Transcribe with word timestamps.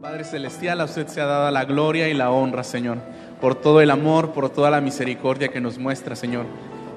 Padre 0.00 0.22
Celestial, 0.22 0.80
a 0.80 0.84
usted 0.84 1.08
se 1.08 1.20
ha 1.20 1.26
dado 1.26 1.50
la 1.50 1.64
gloria 1.64 2.08
y 2.08 2.14
la 2.14 2.30
honra, 2.30 2.62
Señor, 2.62 2.98
por 3.40 3.56
todo 3.56 3.80
el 3.80 3.90
amor, 3.90 4.30
por 4.30 4.48
toda 4.48 4.70
la 4.70 4.80
misericordia 4.80 5.48
que 5.48 5.60
nos 5.60 5.76
muestra, 5.76 6.14
Señor. 6.14 6.46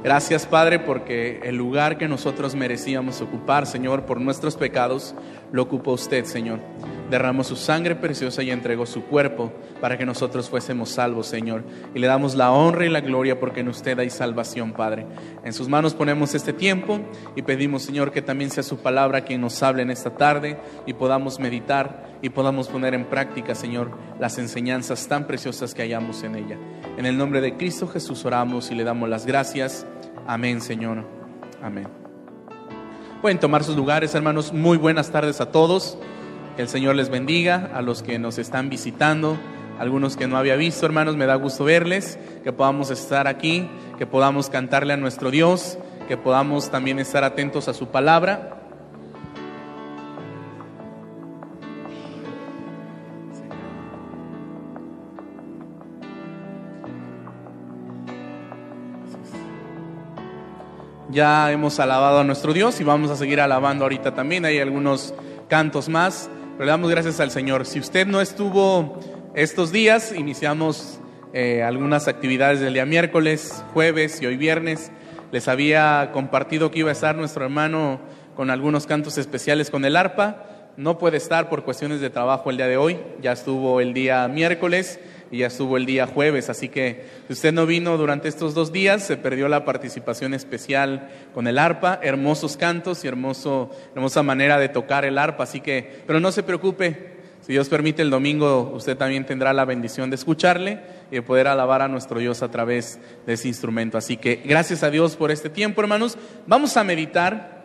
Gracias, 0.03 0.45
Padre, 0.45 0.77
porque 0.77 1.39
el 1.43 1.55
lugar 1.55 1.97
que 1.97 2.07
nosotros 2.07 2.53
merecíamos 2.53 3.19
ocupar, 3.21 3.65
Señor, 3.65 4.05
por 4.05 4.21
nuestros 4.21 4.55
pecados, 4.55 5.15
lo 5.51 5.63
ocupó 5.63 5.93
usted, 5.93 6.25
Señor. 6.25 6.59
Derramó 7.11 7.43
su 7.43 7.57
sangre 7.57 7.97
preciosa 7.97 8.41
y 8.41 8.51
entregó 8.51 8.85
su 8.85 9.03
cuerpo 9.03 9.51
para 9.81 9.97
que 9.97 10.05
nosotros 10.05 10.49
fuésemos 10.49 10.91
salvos, 10.91 11.27
Señor. 11.27 11.65
Y 11.93 11.99
le 11.99 12.07
damos 12.07 12.35
la 12.35 12.53
honra 12.53 12.85
y 12.85 12.89
la 12.89 13.01
gloria 13.01 13.37
porque 13.37 13.59
en 13.59 13.67
usted 13.67 13.99
hay 13.99 14.09
salvación, 14.09 14.71
Padre. 14.71 15.05
En 15.43 15.51
sus 15.51 15.67
manos 15.67 15.93
ponemos 15.93 16.33
este 16.35 16.53
tiempo 16.53 17.01
y 17.35 17.41
pedimos, 17.41 17.83
Señor, 17.83 18.13
que 18.13 18.21
también 18.21 18.49
sea 18.49 18.63
su 18.63 18.77
palabra 18.77 19.25
quien 19.25 19.41
nos 19.41 19.61
hable 19.61 19.81
en 19.81 19.91
esta 19.91 20.11
tarde 20.11 20.57
y 20.85 20.93
podamos 20.93 21.37
meditar 21.37 22.17
y 22.21 22.29
podamos 22.29 22.69
poner 22.69 22.93
en 22.93 23.03
práctica, 23.03 23.55
Señor, 23.55 23.91
las 24.17 24.37
enseñanzas 24.37 25.05
tan 25.09 25.27
preciosas 25.27 25.73
que 25.73 25.81
hallamos 25.81 26.23
en 26.23 26.35
ella. 26.35 26.57
En 26.97 27.05
el 27.05 27.17
nombre 27.17 27.41
de 27.41 27.57
Cristo 27.57 27.89
Jesús 27.89 28.23
oramos 28.23 28.71
y 28.71 28.75
le 28.75 28.85
damos 28.85 29.09
las 29.09 29.25
gracias. 29.25 29.85
Amén, 30.25 30.61
Señor. 30.61 31.05
Amén. 31.61 31.87
Pueden 33.21 33.37
tomar 33.37 33.65
sus 33.65 33.75
lugares, 33.75 34.15
hermanos. 34.15 34.53
Muy 34.53 34.77
buenas 34.77 35.11
tardes 35.11 35.41
a 35.41 35.51
todos. 35.51 35.97
El 36.61 36.69
Señor 36.69 36.95
les 36.95 37.09
bendiga, 37.09 37.71
a 37.73 37.81
los 37.81 38.03
que 38.03 38.19
nos 38.19 38.37
están 38.37 38.69
visitando, 38.69 39.35
algunos 39.79 40.15
que 40.15 40.27
no 40.27 40.37
había 40.37 40.55
visto, 40.55 40.85
hermanos, 40.85 41.17
me 41.17 41.25
da 41.25 41.33
gusto 41.33 41.63
verles, 41.63 42.19
que 42.43 42.53
podamos 42.53 42.91
estar 42.91 43.27
aquí, 43.27 43.67
que 43.97 44.05
podamos 44.05 44.51
cantarle 44.51 44.93
a 44.93 44.97
nuestro 44.97 45.31
Dios, 45.31 45.79
que 46.07 46.17
podamos 46.17 46.69
también 46.69 46.99
estar 46.99 47.23
atentos 47.23 47.67
a 47.67 47.73
su 47.73 47.87
palabra. 47.87 48.59
Ya 61.09 61.51
hemos 61.51 61.79
alabado 61.79 62.19
a 62.19 62.23
nuestro 62.23 62.53
Dios 62.53 62.79
y 62.79 62.83
vamos 62.83 63.09
a 63.09 63.15
seguir 63.15 63.41
alabando 63.41 63.83
ahorita 63.83 64.13
también. 64.13 64.45
Hay 64.45 64.59
algunos 64.59 65.15
cantos 65.49 65.89
más, 65.89 66.29
le 66.65 66.67
damos 66.67 66.91
gracias 66.91 67.19
al 67.19 67.31
Señor. 67.31 67.65
Si 67.65 67.79
usted 67.79 68.05
no 68.05 68.21
estuvo 68.21 68.99
estos 69.33 69.71
días, 69.71 70.13
iniciamos 70.15 70.99
eh, 71.33 71.63
algunas 71.63 72.07
actividades 72.07 72.59
del 72.59 72.75
día 72.75 72.85
miércoles, 72.85 73.63
jueves 73.73 74.21
y 74.21 74.27
hoy 74.27 74.37
viernes. 74.37 74.91
Les 75.31 75.47
había 75.47 76.11
compartido 76.13 76.69
que 76.69 76.79
iba 76.79 76.89
a 76.89 76.91
estar 76.91 77.15
nuestro 77.15 77.45
hermano 77.45 77.99
con 78.35 78.51
algunos 78.51 78.85
cantos 78.85 79.17
especiales 79.17 79.71
con 79.71 79.85
el 79.85 79.95
arpa. 79.95 80.45
No 80.77 80.99
puede 80.99 81.17
estar 81.17 81.49
por 81.49 81.63
cuestiones 81.63 81.99
de 81.99 82.11
trabajo 82.11 82.51
el 82.51 82.57
día 82.57 82.67
de 82.67 82.77
hoy. 82.77 82.99
Ya 83.23 83.31
estuvo 83.31 83.81
el 83.81 83.95
día 83.95 84.27
miércoles 84.27 84.99
y 85.31 85.39
ya 85.39 85.47
estuvo 85.47 85.77
el 85.77 85.85
día 85.85 86.07
jueves, 86.07 86.49
así 86.49 86.69
que 86.69 87.05
si 87.27 87.33
usted 87.33 87.53
no 87.53 87.65
vino 87.65 87.97
durante 87.97 88.27
estos 88.27 88.53
dos 88.53 88.71
días, 88.71 89.03
se 89.03 89.17
perdió 89.17 89.47
la 89.47 89.63
participación 89.63 90.33
especial 90.33 91.09
con 91.33 91.47
el 91.47 91.57
arpa, 91.57 91.99
hermosos 92.03 92.57
cantos 92.57 93.03
y 93.05 93.07
hermoso, 93.07 93.71
hermosa 93.95 94.23
manera 94.23 94.59
de 94.59 94.69
tocar 94.69 95.05
el 95.05 95.17
arpa, 95.17 95.43
así 95.43 95.61
que, 95.61 96.03
pero 96.05 96.19
no 96.19 96.31
se 96.31 96.43
preocupe, 96.43 97.21
si 97.41 97.53
Dios 97.53 97.69
permite 97.69 98.03
el 98.03 98.11
domingo, 98.11 98.71
usted 98.75 98.95
también 98.95 99.25
tendrá 99.25 99.51
la 99.51 99.65
bendición 99.65 100.11
de 100.11 100.15
escucharle 100.15 100.79
y 101.09 101.15
de 101.15 101.21
poder 101.23 101.47
alabar 101.47 101.81
a 101.81 101.87
nuestro 101.87 102.19
Dios 102.19 102.43
a 102.43 102.51
través 102.51 102.99
de 103.25 103.33
ese 103.33 103.47
instrumento. 103.47 103.97
Así 103.97 104.15
que 104.15 104.41
gracias 104.45 104.83
a 104.83 104.91
Dios 104.91 105.15
por 105.15 105.31
este 105.31 105.49
tiempo, 105.49 105.81
hermanos. 105.81 106.19
Vamos 106.45 106.77
a 106.77 106.83
meditar 106.83 107.63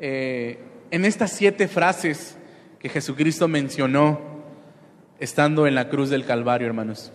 eh, 0.00 0.58
en 0.90 1.04
estas 1.04 1.30
siete 1.30 1.68
frases 1.68 2.36
que 2.80 2.88
Jesucristo 2.88 3.46
mencionó 3.46 4.31
estando 5.22 5.68
en 5.68 5.76
la 5.76 5.88
cruz 5.88 6.10
del 6.10 6.24
Calvario, 6.24 6.66
hermanos. 6.66 7.12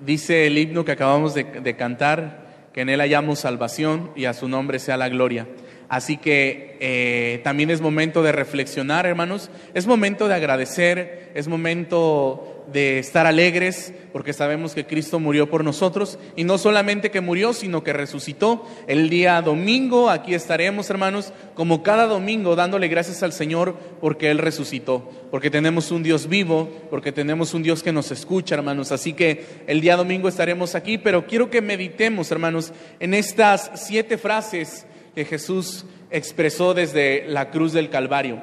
Dice 0.00 0.46
el 0.46 0.56
himno 0.56 0.82
que 0.82 0.92
acabamos 0.92 1.34
de, 1.34 1.76
cantar, 1.76 2.70
que 2.72 2.80
en 2.80 2.88
él 2.88 3.00
hallamos 3.00 3.40
salvación 3.40 4.12
y 4.16 4.24
a 4.24 4.32
su 4.32 4.48
nombre 4.48 4.78
sea 4.78 4.96
la 4.96 5.10
gloria. 5.10 5.46
Así 5.90 6.18
que 6.18 6.76
eh, 6.78 7.40
también 7.42 7.68
es 7.68 7.80
momento 7.80 8.22
de 8.22 8.30
reflexionar, 8.30 9.06
hermanos, 9.06 9.50
es 9.74 9.88
momento 9.88 10.28
de 10.28 10.34
agradecer, 10.36 11.32
es 11.34 11.48
momento 11.48 12.64
de 12.72 13.00
estar 13.00 13.26
alegres 13.26 13.92
porque 14.12 14.32
sabemos 14.32 14.72
que 14.72 14.86
Cristo 14.86 15.18
murió 15.18 15.50
por 15.50 15.64
nosotros 15.64 16.16
y 16.36 16.44
no 16.44 16.58
solamente 16.58 17.10
que 17.10 17.20
murió, 17.20 17.52
sino 17.52 17.82
que 17.82 17.92
resucitó. 17.92 18.64
El 18.86 19.10
día 19.10 19.42
domingo 19.42 20.10
aquí 20.10 20.32
estaremos, 20.32 20.88
hermanos, 20.90 21.32
como 21.54 21.82
cada 21.82 22.06
domingo 22.06 22.54
dándole 22.54 22.86
gracias 22.86 23.24
al 23.24 23.32
Señor 23.32 23.74
porque 24.00 24.30
Él 24.30 24.38
resucitó, 24.38 25.10
porque 25.32 25.50
tenemos 25.50 25.90
un 25.90 26.04
Dios 26.04 26.28
vivo, 26.28 26.68
porque 26.88 27.10
tenemos 27.10 27.52
un 27.52 27.64
Dios 27.64 27.82
que 27.82 27.92
nos 27.92 28.12
escucha, 28.12 28.54
hermanos. 28.54 28.92
Así 28.92 29.12
que 29.12 29.44
el 29.66 29.80
día 29.80 29.96
domingo 29.96 30.28
estaremos 30.28 30.76
aquí, 30.76 30.98
pero 30.98 31.26
quiero 31.26 31.50
que 31.50 31.60
meditemos, 31.60 32.30
hermanos, 32.30 32.72
en 33.00 33.12
estas 33.12 33.72
siete 33.74 34.18
frases 34.18 34.86
que 35.20 35.26
Jesús 35.26 35.84
expresó 36.10 36.72
desde 36.72 37.26
la 37.28 37.50
cruz 37.50 37.74
del 37.74 37.90
Calvario. 37.90 38.40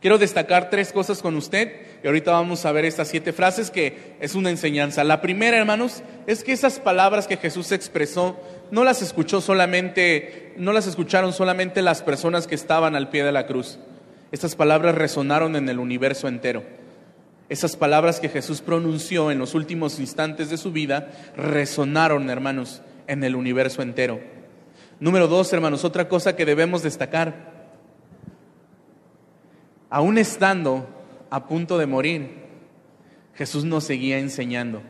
Quiero 0.00 0.18
destacar 0.18 0.68
tres 0.68 0.92
cosas 0.92 1.22
con 1.22 1.36
usted 1.36 1.82
y 2.02 2.08
ahorita 2.08 2.32
vamos 2.32 2.66
a 2.66 2.72
ver 2.72 2.84
estas 2.84 3.06
siete 3.06 3.32
frases 3.32 3.70
que 3.70 4.16
es 4.18 4.34
una 4.34 4.50
enseñanza. 4.50 5.04
La 5.04 5.20
primera, 5.20 5.56
hermanos, 5.56 6.02
es 6.26 6.42
que 6.42 6.50
esas 6.50 6.80
palabras 6.80 7.28
que 7.28 7.36
Jesús 7.36 7.70
expresó 7.70 8.36
no 8.72 8.82
las 8.82 9.00
escuchó 9.00 9.40
solamente, 9.40 10.54
no 10.56 10.72
las 10.72 10.88
escucharon 10.88 11.32
solamente 11.32 11.82
las 11.82 12.02
personas 12.02 12.48
que 12.48 12.56
estaban 12.56 12.96
al 12.96 13.10
pie 13.10 13.22
de 13.22 13.30
la 13.30 13.46
cruz. 13.46 13.78
Estas 14.32 14.56
palabras 14.56 14.96
resonaron 14.96 15.54
en 15.54 15.68
el 15.68 15.78
universo 15.78 16.26
entero. 16.26 16.64
Esas 17.48 17.76
palabras 17.76 18.18
que 18.18 18.28
Jesús 18.28 18.60
pronunció 18.60 19.30
en 19.30 19.38
los 19.38 19.54
últimos 19.54 20.00
instantes 20.00 20.50
de 20.50 20.56
su 20.56 20.72
vida 20.72 21.12
resonaron, 21.36 22.28
hermanos, 22.28 22.82
en 23.06 23.22
el 23.22 23.36
universo 23.36 23.82
entero. 23.82 24.39
Número 25.00 25.28
dos, 25.28 25.50
hermanos, 25.54 25.84
otra 25.84 26.08
cosa 26.08 26.36
que 26.36 26.44
debemos 26.44 26.82
destacar 26.82 27.50
aún 29.88 30.18
estando 30.18 30.86
a 31.30 31.46
punto 31.46 31.78
de 31.78 31.86
morir, 31.86 32.30
Jesús 33.34 33.64
nos 33.64 33.84
seguía 33.84 34.18
enseñando. 34.18 34.82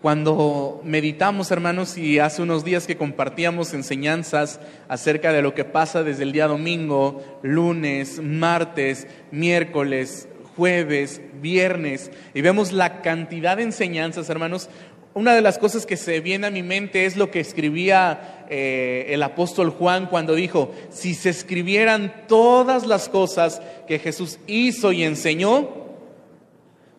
Cuando 0.00 0.80
meditamos, 0.84 1.50
hermanos, 1.50 1.98
y 1.98 2.18
hace 2.18 2.40
unos 2.40 2.64
días 2.64 2.86
que 2.86 2.96
compartíamos 2.96 3.74
enseñanzas 3.74 4.58
acerca 4.88 5.32
de 5.32 5.42
lo 5.42 5.54
que 5.54 5.64
pasa 5.64 6.02
desde 6.02 6.22
el 6.22 6.32
día 6.32 6.46
domingo, 6.46 7.40
lunes, 7.42 8.22
martes, 8.22 9.06
miércoles, 9.32 10.28
jueves, 10.56 11.20
viernes, 11.40 12.10
y 12.32 12.40
vemos 12.40 12.72
la 12.72 13.02
cantidad 13.02 13.56
de 13.56 13.64
enseñanzas, 13.64 14.30
hermanos, 14.30 14.70
una 15.18 15.34
de 15.34 15.42
las 15.42 15.58
cosas 15.58 15.84
que 15.84 15.96
se 15.96 16.20
viene 16.20 16.46
a 16.46 16.50
mi 16.52 16.62
mente 16.62 17.04
es 17.04 17.16
lo 17.16 17.28
que 17.28 17.40
escribía 17.40 18.46
eh, 18.48 19.06
el 19.08 19.24
apóstol 19.24 19.70
Juan 19.70 20.06
cuando 20.06 20.36
dijo, 20.36 20.70
si 20.90 21.12
se 21.12 21.30
escribieran 21.30 22.24
todas 22.28 22.86
las 22.86 23.08
cosas 23.08 23.60
que 23.88 23.98
Jesús 23.98 24.38
hizo 24.46 24.92
y 24.92 25.02
enseñó, 25.02 25.70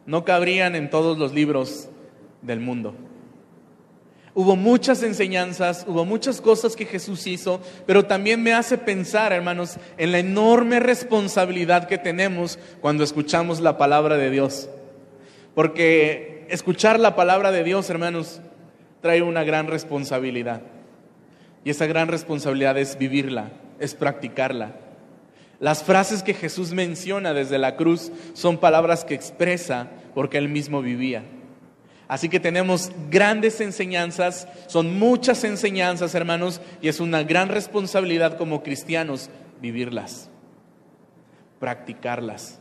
no 0.06 0.26
cabrían 0.26 0.76
en 0.76 0.90
todos 0.90 1.18
los 1.18 1.34
libros 1.34 1.88
del 2.42 2.60
mundo. 2.60 2.94
Hubo 4.34 4.58
muchas 4.58 5.02
enseñanzas, 5.02 5.86
hubo 5.88 6.04
muchas 6.04 6.42
cosas 6.42 6.76
que 6.76 6.86
Jesús 6.86 7.26
hizo, 7.26 7.62
pero 7.86 8.04
también 8.04 8.44
me 8.44 8.52
hace 8.52 8.78
pensar, 8.78 9.32
hermanos, 9.32 9.78
en 9.98 10.12
la 10.12 10.20
enorme 10.20 10.82
responsabilidad 10.82 11.88
que 11.88 11.98
tenemos 11.98 12.60
cuando 12.82 13.06
escuchamos 13.06 13.62
la 13.62 13.78
palabra 13.78 14.18
de 14.18 14.30
Dios. 14.30 14.70
Porque 15.56 16.39
escuchar 16.50 17.00
la 17.00 17.16
palabra 17.16 17.52
de 17.52 17.64
Dios, 17.64 17.90
hermanos, 17.90 18.42
trae 19.02 19.22
una 19.22 19.44
gran 19.44 19.68
responsabilidad. 19.68 20.62
Y 21.64 21.70
esa 21.70 21.86
gran 21.86 22.08
responsabilidad 22.08 22.78
es 22.78 22.98
vivirla, 22.98 23.52
es 23.80 23.96
practicarla. 23.96 24.76
Las 25.60 25.84
frases 25.84 26.24
que 26.24 26.34
Jesús 26.34 26.72
menciona 26.72 27.34
desde 27.34 27.58
la 27.58 27.76
cruz 27.76 28.12
son 28.34 28.58
palabras 28.58 29.04
que 29.04 29.14
expresa 29.14 29.88
porque 30.14 30.38
él 30.38 30.48
mismo 30.48 30.82
vivía. 30.82 31.24
Así 32.08 32.28
que 32.28 32.40
tenemos 32.40 32.92
grandes 33.12 33.62
enseñanzas, 33.62 34.48
son 34.68 34.98
muchas 34.98 35.44
enseñanzas, 35.44 36.16
hermanos, 36.16 36.60
y 36.82 36.88
es 36.88 37.00
una 37.00 37.24
gran 37.24 37.50
responsabilidad 37.50 38.38
como 38.38 38.64
cristianos 38.64 39.30
vivirlas, 39.62 40.30
practicarlas. 41.60 42.59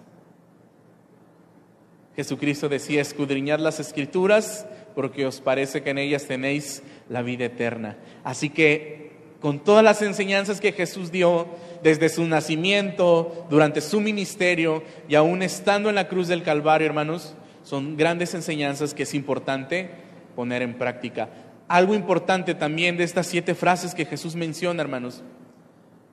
Jesucristo 2.18 2.68
decía, 2.68 3.00
escudriñad 3.00 3.60
las 3.60 3.78
escrituras 3.78 4.66
porque 4.96 5.24
os 5.24 5.40
parece 5.40 5.84
que 5.84 5.90
en 5.90 5.98
ellas 5.98 6.24
tenéis 6.26 6.82
la 7.08 7.22
vida 7.22 7.44
eterna. 7.44 7.96
Así 8.24 8.50
que 8.50 9.12
con 9.40 9.60
todas 9.60 9.84
las 9.84 10.02
enseñanzas 10.02 10.60
que 10.60 10.72
Jesús 10.72 11.12
dio 11.12 11.46
desde 11.84 12.08
su 12.08 12.24
nacimiento, 12.24 13.46
durante 13.48 13.80
su 13.80 14.00
ministerio 14.00 14.82
y 15.08 15.14
aún 15.14 15.44
estando 15.44 15.90
en 15.90 15.94
la 15.94 16.08
cruz 16.08 16.26
del 16.26 16.42
Calvario, 16.42 16.88
hermanos, 16.88 17.36
son 17.62 17.96
grandes 17.96 18.34
enseñanzas 18.34 18.94
que 18.94 19.04
es 19.04 19.14
importante 19.14 19.88
poner 20.34 20.62
en 20.62 20.74
práctica. 20.74 21.28
Algo 21.68 21.94
importante 21.94 22.56
también 22.56 22.96
de 22.96 23.04
estas 23.04 23.28
siete 23.28 23.54
frases 23.54 23.94
que 23.94 24.06
Jesús 24.06 24.34
menciona, 24.34 24.82
hermanos, 24.82 25.22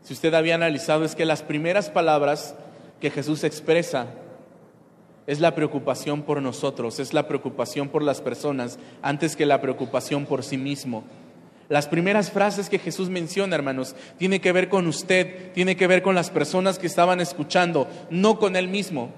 si 0.04 0.14
usted 0.14 0.36
había 0.36 0.54
analizado, 0.54 1.04
es 1.04 1.16
que 1.16 1.26
las 1.26 1.42
primeras 1.42 1.90
palabras 1.90 2.54
que 3.02 3.10
Jesús 3.10 3.44
expresa 3.44 4.06
es 5.28 5.40
la 5.40 5.56
preocupación 5.56 6.22
por 6.22 6.42
nosotros, 6.42 7.00
es 7.00 7.14
la 7.14 7.28
preocupación 7.28 7.90
por 7.90 8.04
las 8.04 8.22
personas 8.22 8.78
antes 9.02 9.36
que 9.36 9.46
la 9.46 9.62
preocupación 9.62 10.26
por 10.26 10.44
sí 10.44 10.58
mismo. 10.58 11.04
Las 11.68 11.88
primeras 11.88 12.30
frases 12.30 12.70
que 12.70 12.78
Jesús 12.78 13.10
menciona, 13.10 13.56
hermanos, 13.56 13.96
tiene 14.18 14.40
que 14.40 14.52
ver 14.52 14.70
con 14.70 14.86
usted, 14.86 15.52
tiene 15.54 15.76
que 15.76 15.88
ver 15.88 16.04
con 16.04 16.14
las 16.14 16.30
personas 16.30 16.78
que 16.78 16.86
estaban 16.86 17.20
escuchando, 17.20 17.88
no 18.12 18.38
con 18.38 18.56
él 18.56 18.68
mismo. 18.68 19.10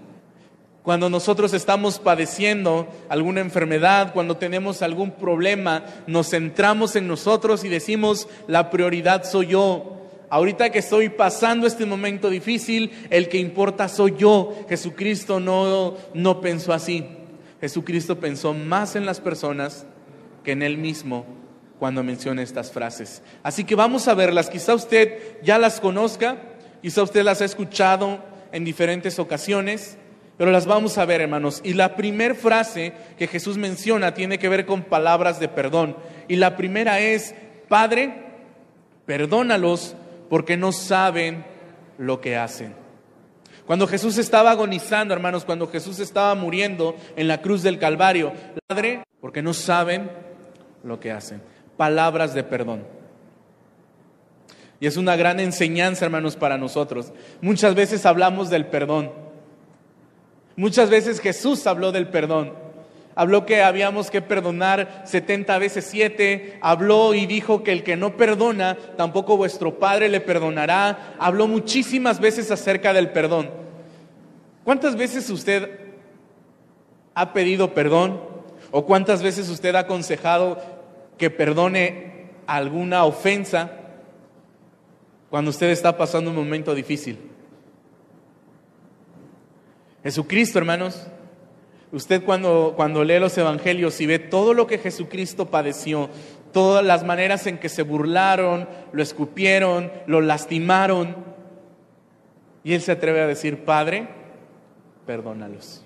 Cuando 0.81 1.09
nosotros 1.09 1.53
estamos 1.53 1.99
padeciendo 1.99 2.87
alguna 3.09 3.41
enfermedad, 3.41 4.13
cuando 4.13 4.37
tenemos 4.37 4.81
algún 4.81 5.11
problema, 5.11 5.83
nos 6.07 6.29
centramos 6.29 6.95
en 6.95 7.09
nosotros 7.09 7.65
y 7.65 7.67
decimos, 7.67 8.29
la 8.47 8.69
prioridad 8.69 9.25
soy 9.25 9.47
yo. 9.47 9.96
Ahorita 10.29 10.69
que 10.71 10.79
estoy 10.79 11.09
pasando 11.09 11.67
este 11.67 11.85
momento 11.85 12.29
difícil, 12.29 12.91
el 13.09 13.29
que 13.29 13.37
importa 13.37 13.87
soy 13.87 14.15
yo. 14.17 14.65
Jesucristo 14.67 15.39
no, 15.39 15.95
no 16.13 16.41
pensó 16.41 16.73
así. 16.73 17.05
Jesucristo 17.61 18.19
pensó 18.19 18.53
más 18.53 18.95
en 18.95 19.05
las 19.05 19.21
personas 19.21 19.85
que 20.43 20.51
en 20.51 20.63
él 20.63 20.77
mismo 20.77 21.25
cuando 21.79 22.03
menciona 22.03 22.41
estas 22.41 22.71
frases. 22.71 23.21
Así 23.41 23.63
que 23.63 23.75
vamos 23.75 24.07
a 24.07 24.15
verlas. 24.15 24.49
Quizá 24.49 24.73
usted 24.75 25.39
ya 25.43 25.57
las 25.57 25.79
conozca, 25.79 26.37
quizá 26.81 27.03
usted 27.03 27.23
las 27.23 27.41
ha 27.41 27.45
escuchado 27.45 28.19
en 28.51 28.65
diferentes 28.65 29.19
ocasiones, 29.19 29.97
pero 30.37 30.51
las 30.51 30.65
vamos 30.65 30.97
a 30.97 31.05
ver, 31.05 31.21
hermanos. 31.21 31.61
Y 31.63 31.73
la 31.73 31.95
primera 31.95 32.35
frase 32.35 32.93
que 33.17 33.27
Jesús 33.27 33.57
menciona 33.57 34.13
tiene 34.13 34.39
que 34.39 34.49
ver 34.49 34.65
con 34.65 34.83
palabras 34.83 35.39
de 35.39 35.47
perdón. 35.47 35.95
Y 36.27 36.35
la 36.35 36.57
primera 36.57 36.99
es, 36.99 37.33
Padre, 37.69 38.13
perdónalos 39.05 39.95
porque 40.29 40.57
no 40.57 40.71
saben 40.71 41.45
lo 41.97 42.21
que 42.21 42.37
hacen. 42.37 42.75
Cuando 43.65 43.87
Jesús 43.87 44.17
estaba 44.17 44.51
agonizando, 44.51 45.13
hermanos, 45.13 45.45
cuando 45.45 45.67
Jesús 45.67 45.99
estaba 45.99 46.33
muriendo 46.35 46.95
en 47.15 47.27
la 47.27 47.41
cruz 47.41 47.63
del 47.63 47.79
Calvario, 47.79 48.31
Padre, 48.67 49.03
porque 49.19 49.41
no 49.41 49.53
saben 49.53 50.09
lo 50.83 50.99
que 50.99 51.11
hacen 51.11 51.41
palabras 51.77 52.33
de 52.33 52.43
perdón. 52.43 52.83
Y 54.79 54.87
es 54.87 54.97
una 54.97 55.15
gran 55.15 55.39
enseñanza, 55.39 56.05
hermanos, 56.05 56.35
para 56.35 56.57
nosotros. 56.57 57.13
Muchas 57.41 57.73
veces 57.73 58.05
hablamos 58.05 58.49
del 58.49 58.65
perdón. 58.65 59.11
Muchas 60.55 60.89
veces 60.89 61.19
Jesús 61.19 61.65
habló 61.65 61.91
del 61.91 62.09
perdón. 62.09 62.53
Habló 63.17 63.45
que 63.45 63.61
habíamos 63.61 64.09
que 64.09 64.21
perdonar 64.21 65.01
70 65.05 65.57
veces 65.57 65.85
7. 65.89 66.59
Habló 66.61 67.13
y 67.13 67.25
dijo 67.25 67.63
que 67.63 67.73
el 67.73 67.83
que 67.83 67.97
no 67.97 68.15
perdona, 68.15 68.77
tampoco 68.95 69.35
vuestro 69.35 69.79
Padre 69.79 70.07
le 70.07 70.21
perdonará. 70.21 71.15
Habló 71.19 71.47
muchísimas 71.47 72.21
veces 72.21 72.49
acerca 72.51 72.93
del 72.93 73.09
perdón. 73.09 73.49
¿Cuántas 74.63 74.95
veces 74.95 75.29
usted 75.29 75.69
ha 77.15 77.33
pedido 77.33 77.73
perdón? 77.73 78.21
¿O 78.71 78.85
cuántas 78.85 79.21
veces 79.21 79.49
usted 79.49 79.75
ha 79.75 79.79
aconsejado 79.79 80.61
que 81.17 81.29
perdone 81.29 82.29
alguna 82.45 83.03
ofensa 83.03 83.71
cuando 85.29 85.51
usted 85.51 85.69
está 85.69 85.97
pasando 85.97 86.29
un 86.29 86.35
momento 86.35 86.73
difícil. 86.73 87.19
Jesucristo, 90.03 90.57
hermanos, 90.57 91.05
usted 91.97 92.23
cuando, 92.23 92.73
cuando 92.75 93.03
lee 93.03 93.19
los 93.19 93.37
evangelios 93.37 93.99
y 93.99 94.05
ve 94.05 94.19
todo 94.19 94.53
lo 94.53 94.67
que 94.67 94.77
Jesucristo 94.77 95.47
padeció, 95.47 96.09
todas 96.53 96.85
las 96.85 97.03
maneras 97.03 97.47
en 97.47 97.57
que 97.57 97.69
se 97.69 97.81
burlaron, 97.81 98.69
lo 98.91 99.03
escupieron, 99.03 99.91
lo 100.05 100.21
lastimaron, 100.21 101.15
y 102.63 102.73
él 102.73 102.81
se 102.81 102.91
atreve 102.91 103.21
a 103.21 103.27
decir, 103.27 103.63
Padre, 103.65 104.07
perdónalos. 105.05 105.83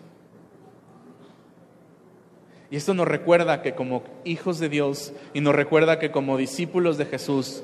Y 2.69 2.75
esto 2.75 2.93
nos 2.93 3.07
recuerda 3.07 3.61
que 3.61 3.75
como 3.75 4.03
hijos 4.23 4.59
de 4.59 4.69
Dios 4.69 5.13
y 5.33 5.41
nos 5.41 5.53
recuerda 5.53 5.99
que 5.99 6.11
como 6.11 6.37
discípulos 6.37 6.97
de 6.97 7.05
Jesús, 7.05 7.63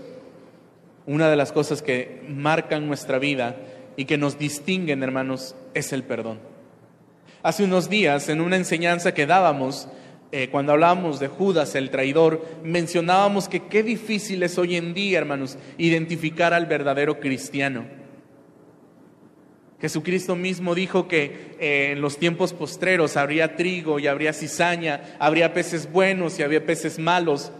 una 1.05 1.29
de 1.29 1.35
las 1.35 1.51
cosas 1.51 1.81
que 1.81 2.23
marcan 2.27 2.87
nuestra 2.87 3.17
vida 3.17 3.55
y 3.95 4.05
que 4.05 4.17
nos 4.17 4.37
distinguen, 4.37 5.01
hermanos, 5.03 5.55
es 5.73 5.93
el 5.93 6.03
perdón. 6.03 6.39
Hace 7.43 7.63
unos 7.63 7.89
días, 7.89 8.29
en 8.29 8.41
una 8.41 8.55
enseñanza 8.55 9.13
que 9.13 9.25
dábamos, 9.25 9.87
eh, 10.31 10.49
cuando 10.49 10.73
hablábamos 10.73 11.19
de 11.19 11.27
Judas, 11.27 11.75
el 11.75 11.89
traidor, 11.89 12.45
mencionábamos 12.63 13.47
que 13.47 13.67
qué 13.67 13.83
difícil 13.83 14.43
es 14.43 14.57
hoy 14.57 14.75
en 14.75 14.93
día, 14.93 15.19
hermanos, 15.19 15.57
identificar 15.77 16.53
al 16.53 16.65
verdadero 16.65 17.19
cristiano. 17.19 17.85
Jesucristo 19.79 20.35
mismo 20.35 20.73
dijo 20.73 21.07
que 21.07 21.55
eh, 21.59 21.91
en 21.91 22.01
los 22.01 22.17
tiempos 22.17 22.53
postreros 22.53 23.15
habría 23.15 23.55
trigo 23.55 23.99
y 23.99 24.07
habría 24.07 24.33
cizaña, 24.33 25.15
habría 25.19 25.53
peces 25.53 25.91
buenos 25.91 26.39
y 26.39 26.43
había 26.43 26.65
peces 26.65 26.97
malos. 26.97 27.51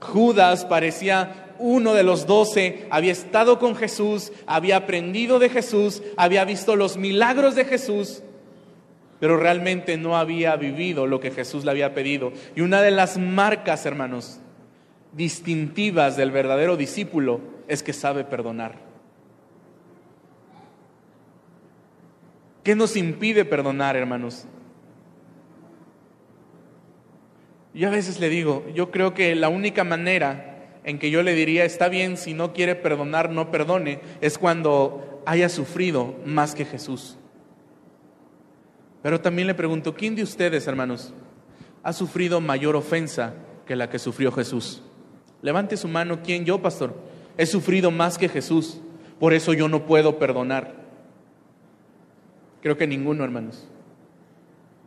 Judas 0.00 0.66
parecía 0.66 1.54
uno 1.58 1.94
de 1.94 2.02
los 2.02 2.26
doce, 2.26 2.86
había 2.90 3.12
estado 3.12 3.58
con 3.58 3.74
Jesús, 3.74 4.32
había 4.46 4.76
aprendido 4.76 5.38
de 5.38 5.48
Jesús, 5.48 6.02
había 6.18 6.44
visto 6.44 6.76
los 6.76 6.98
milagros 6.98 7.54
de 7.54 7.64
Jesús, 7.64 8.22
pero 9.20 9.36
realmente 9.36 9.96
no 9.96 10.16
había 10.16 10.56
vivido 10.56 11.06
lo 11.06 11.20
que 11.20 11.30
Jesús 11.30 11.64
le 11.64 11.70
había 11.70 11.94
pedido. 11.94 12.32
Y 12.54 12.60
una 12.60 12.82
de 12.82 12.90
las 12.90 13.18
marcas, 13.18 13.86
hermanos, 13.86 14.40
distintivas 15.12 16.16
del 16.16 16.30
verdadero 16.30 16.76
discípulo 16.76 17.40
es 17.68 17.82
que 17.82 17.92
sabe 17.92 18.24
perdonar. 18.24 18.86
¿Qué 22.62 22.74
nos 22.74 22.96
impide 22.96 23.44
perdonar, 23.44 23.96
hermanos? 23.96 24.46
Yo 27.72 27.88
a 27.88 27.92
veces 27.92 28.18
le 28.18 28.28
digo, 28.28 28.64
yo 28.74 28.90
creo 28.90 29.14
que 29.14 29.34
la 29.34 29.48
única 29.48 29.84
manera 29.84 30.56
en 30.82 30.98
que 30.98 31.10
yo 31.10 31.22
le 31.22 31.34
diría, 31.34 31.64
está 31.64 31.88
bien, 31.88 32.16
si 32.16 32.32
no 32.32 32.52
quiere 32.52 32.74
perdonar, 32.74 33.30
no 33.30 33.50
perdone, 33.50 34.00
es 34.20 34.38
cuando 34.38 35.22
haya 35.26 35.48
sufrido 35.48 36.16
más 36.24 36.54
que 36.54 36.64
Jesús. 36.64 37.18
Pero 39.02 39.20
también 39.20 39.46
le 39.46 39.54
pregunto, 39.54 39.94
¿quién 39.94 40.14
de 40.14 40.22
ustedes, 40.22 40.66
hermanos, 40.66 41.12
ha 41.82 41.92
sufrido 41.92 42.40
mayor 42.40 42.76
ofensa 42.76 43.34
que 43.66 43.76
la 43.76 43.88
que 43.88 43.98
sufrió 43.98 44.32
Jesús? 44.32 44.82
Levante 45.42 45.76
su 45.76 45.88
mano, 45.88 46.20
¿quién? 46.22 46.44
Yo, 46.44 46.60
pastor. 46.60 46.94
He 47.36 47.46
sufrido 47.46 47.90
más 47.90 48.18
que 48.18 48.28
Jesús, 48.28 48.80
por 49.20 49.32
eso 49.32 49.52
yo 49.52 49.68
no 49.68 49.86
puedo 49.86 50.18
perdonar. 50.18 50.74
Creo 52.62 52.76
que 52.76 52.86
ninguno, 52.86 53.22
hermanos. 53.22 53.68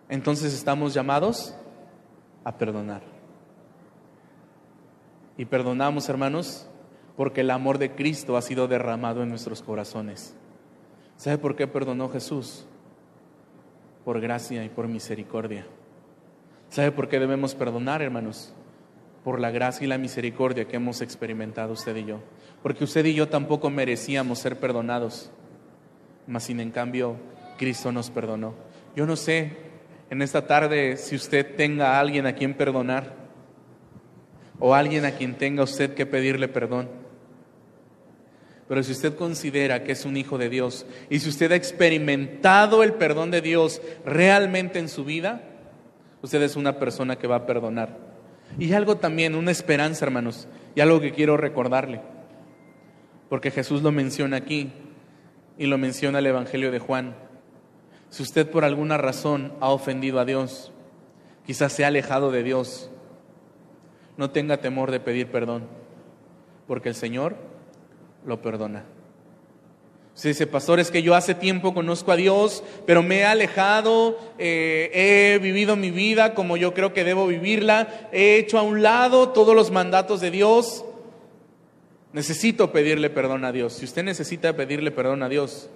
Entonces 0.09 0.53
estamos 0.53 0.93
llamados 0.93 1.55
a 2.43 2.57
perdonar. 2.57 3.01
Y 5.37 5.45
perdonamos, 5.45 6.09
hermanos, 6.09 6.67
porque 7.15 7.41
el 7.41 7.51
amor 7.51 7.77
de 7.77 7.95
Cristo 7.95 8.35
ha 8.35 8.41
sido 8.41 8.67
derramado 8.67 9.23
en 9.23 9.29
nuestros 9.29 9.61
corazones. 9.61 10.35
¿Sabe 11.15 11.37
por 11.37 11.55
qué 11.55 11.67
perdonó 11.67 12.09
Jesús? 12.09 12.65
Por 14.03 14.19
gracia 14.21 14.63
y 14.63 14.69
por 14.69 14.87
misericordia. 14.87 15.65
¿Sabe 16.69 16.91
por 16.91 17.09
qué 17.09 17.19
debemos 17.19 17.55
perdonar, 17.55 18.01
hermanos? 18.01 18.53
Por 19.23 19.39
la 19.39 19.51
gracia 19.51 19.85
y 19.85 19.87
la 19.87 19.97
misericordia 19.97 20.65
que 20.65 20.77
hemos 20.77 21.01
experimentado 21.01 21.73
usted 21.73 21.95
y 21.95 22.05
yo. 22.05 22.19
Porque 22.61 22.83
usted 22.83 23.05
y 23.05 23.13
yo 23.13 23.27
tampoco 23.27 23.69
merecíamos 23.69 24.39
ser 24.39 24.59
perdonados, 24.59 25.31
mas 26.27 26.43
sin 26.43 26.59
en 26.59 26.71
cambio 26.71 27.15
Cristo 27.57 27.91
nos 27.91 28.09
perdonó. 28.09 28.53
Yo 28.95 29.05
no 29.05 29.15
sé 29.15 29.57
en 30.09 30.21
esta 30.21 30.47
tarde 30.47 30.97
si 30.97 31.15
usted 31.15 31.55
tenga 31.55 31.95
a 31.95 31.99
alguien 31.99 32.25
a 32.25 32.33
quien 32.33 32.53
perdonar 32.53 33.13
o 34.59 34.73
alguien 34.73 35.05
a 35.05 35.11
quien 35.11 35.35
tenga 35.35 35.63
usted 35.63 35.93
que 35.93 36.05
pedirle 36.05 36.47
perdón. 36.47 36.89
Pero 38.69 38.83
si 38.83 38.91
usted 38.91 39.15
considera 39.15 39.83
que 39.83 39.93
es 39.93 40.05
un 40.05 40.15
hijo 40.15 40.37
de 40.37 40.47
Dios 40.47 40.85
y 41.09 41.19
si 41.19 41.27
usted 41.27 41.51
ha 41.51 41.55
experimentado 41.55 42.83
el 42.83 42.93
perdón 42.93 43.31
de 43.31 43.41
Dios 43.41 43.81
realmente 44.05 44.77
en 44.77 44.89
su 44.89 45.03
vida, 45.03 45.41
usted 46.21 46.39
es 46.43 46.55
una 46.55 46.77
persona 46.77 47.17
que 47.17 47.25
va 47.25 47.37
a 47.37 47.45
perdonar. 47.47 47.97
Y 48.59 48.71
algo 48.73 48.97
también, 48.97 49.33
una 49.33 49.49
esperanza, 49.49 50.05
hermanos, 50.05 50.47
y 50.75 50.81
algo 50.81 51.01
que 51.01 51.13
quiero 51.13 51.35
recordarle, 51.35 52.01
porque 53.27 53.49
Jesús 53.49 53.81
lo 53.81 53.91
menciona 53.91 54.37
aquí 54.37 54.71
y 55.57 55.65
lo 55.65 55.79
menciona 55.79 56.19
el 56.19 56.27
Evangelio 56.27 56.71
de 56.71 56.77
Juan. 56.77 57.15
Si 58.09 58.21
usted 58.21 58.51
por 58.51 58.65
alguna 58.65 58.99
razón 58.99 59.51
ha 59.61 59.69
ofendido 59.69 60.19
a 60.19 60.25
Dios, 60.25 60.71
quizás 61.43 61.73
se 61.73 61.85
ha 61.85 61.87
alejado 61.87 62.29
de 62.29 62.43
Dios, 62.43 62.91
no 64.15 64.29
tenga 64.29 64.57
temor 64.57 64.91
de 64.91 64.99
pedir 64.99 65.31
perdón, 65.31 65.63
porque 66.67 66.89
el 66.89 66.95
Señor 66.95 67.49
lo 68.25 68.41
perdona. 68.41 68.85
Si 70.19 70.27
dice, 70.27 70.47
pastor, 70.47 70.81
es 70.81 70.91
que 70.91 71.01
yo 71.01 71.15
hace 71.15 71.33
tiempo 71.33 71.73
conozco 71.73 72.11
a 72.11 72.17
Dios, 72.17 72.61
pero 72.85 73.01
me 73.01 73.19
he 73.19 73.25
alejado, 73.25 74.19
eh, 74.37 74.91
he 74.93 75.39
vivido 75.39 75.77
mi 75.77 75.91
vida 75.91 76.33
como 76.33 76.57
yo 76.57 76.73
creo 76.73 76.91
que 76.91 77.05
debo 77.05 77.25
vivirla, 77.25 78.09
he 78.11 78.35
hecho 78.35 78.59
a 78.59 78.63
un 78.63 78.81
lado 78.81 79.29
todos 79.29 79.55
los 79.55 79.71
mandatos 79.71 80.19
de 80.19 80.29
Dios. 80.29 80.83
Necesito 82.11 82.73
pedirle 82.73 83.09
perdón 83.09 83.45
a 83.45 83.53
Dios. 83.53 83.71
Si 83.71 83.85
usted 83.85 84.03
necesita 84.03 84.53
pedirle 84.57 84.91
perdón 84.91 85.23
a 85.23 85.29
Dios, 85.29 85.69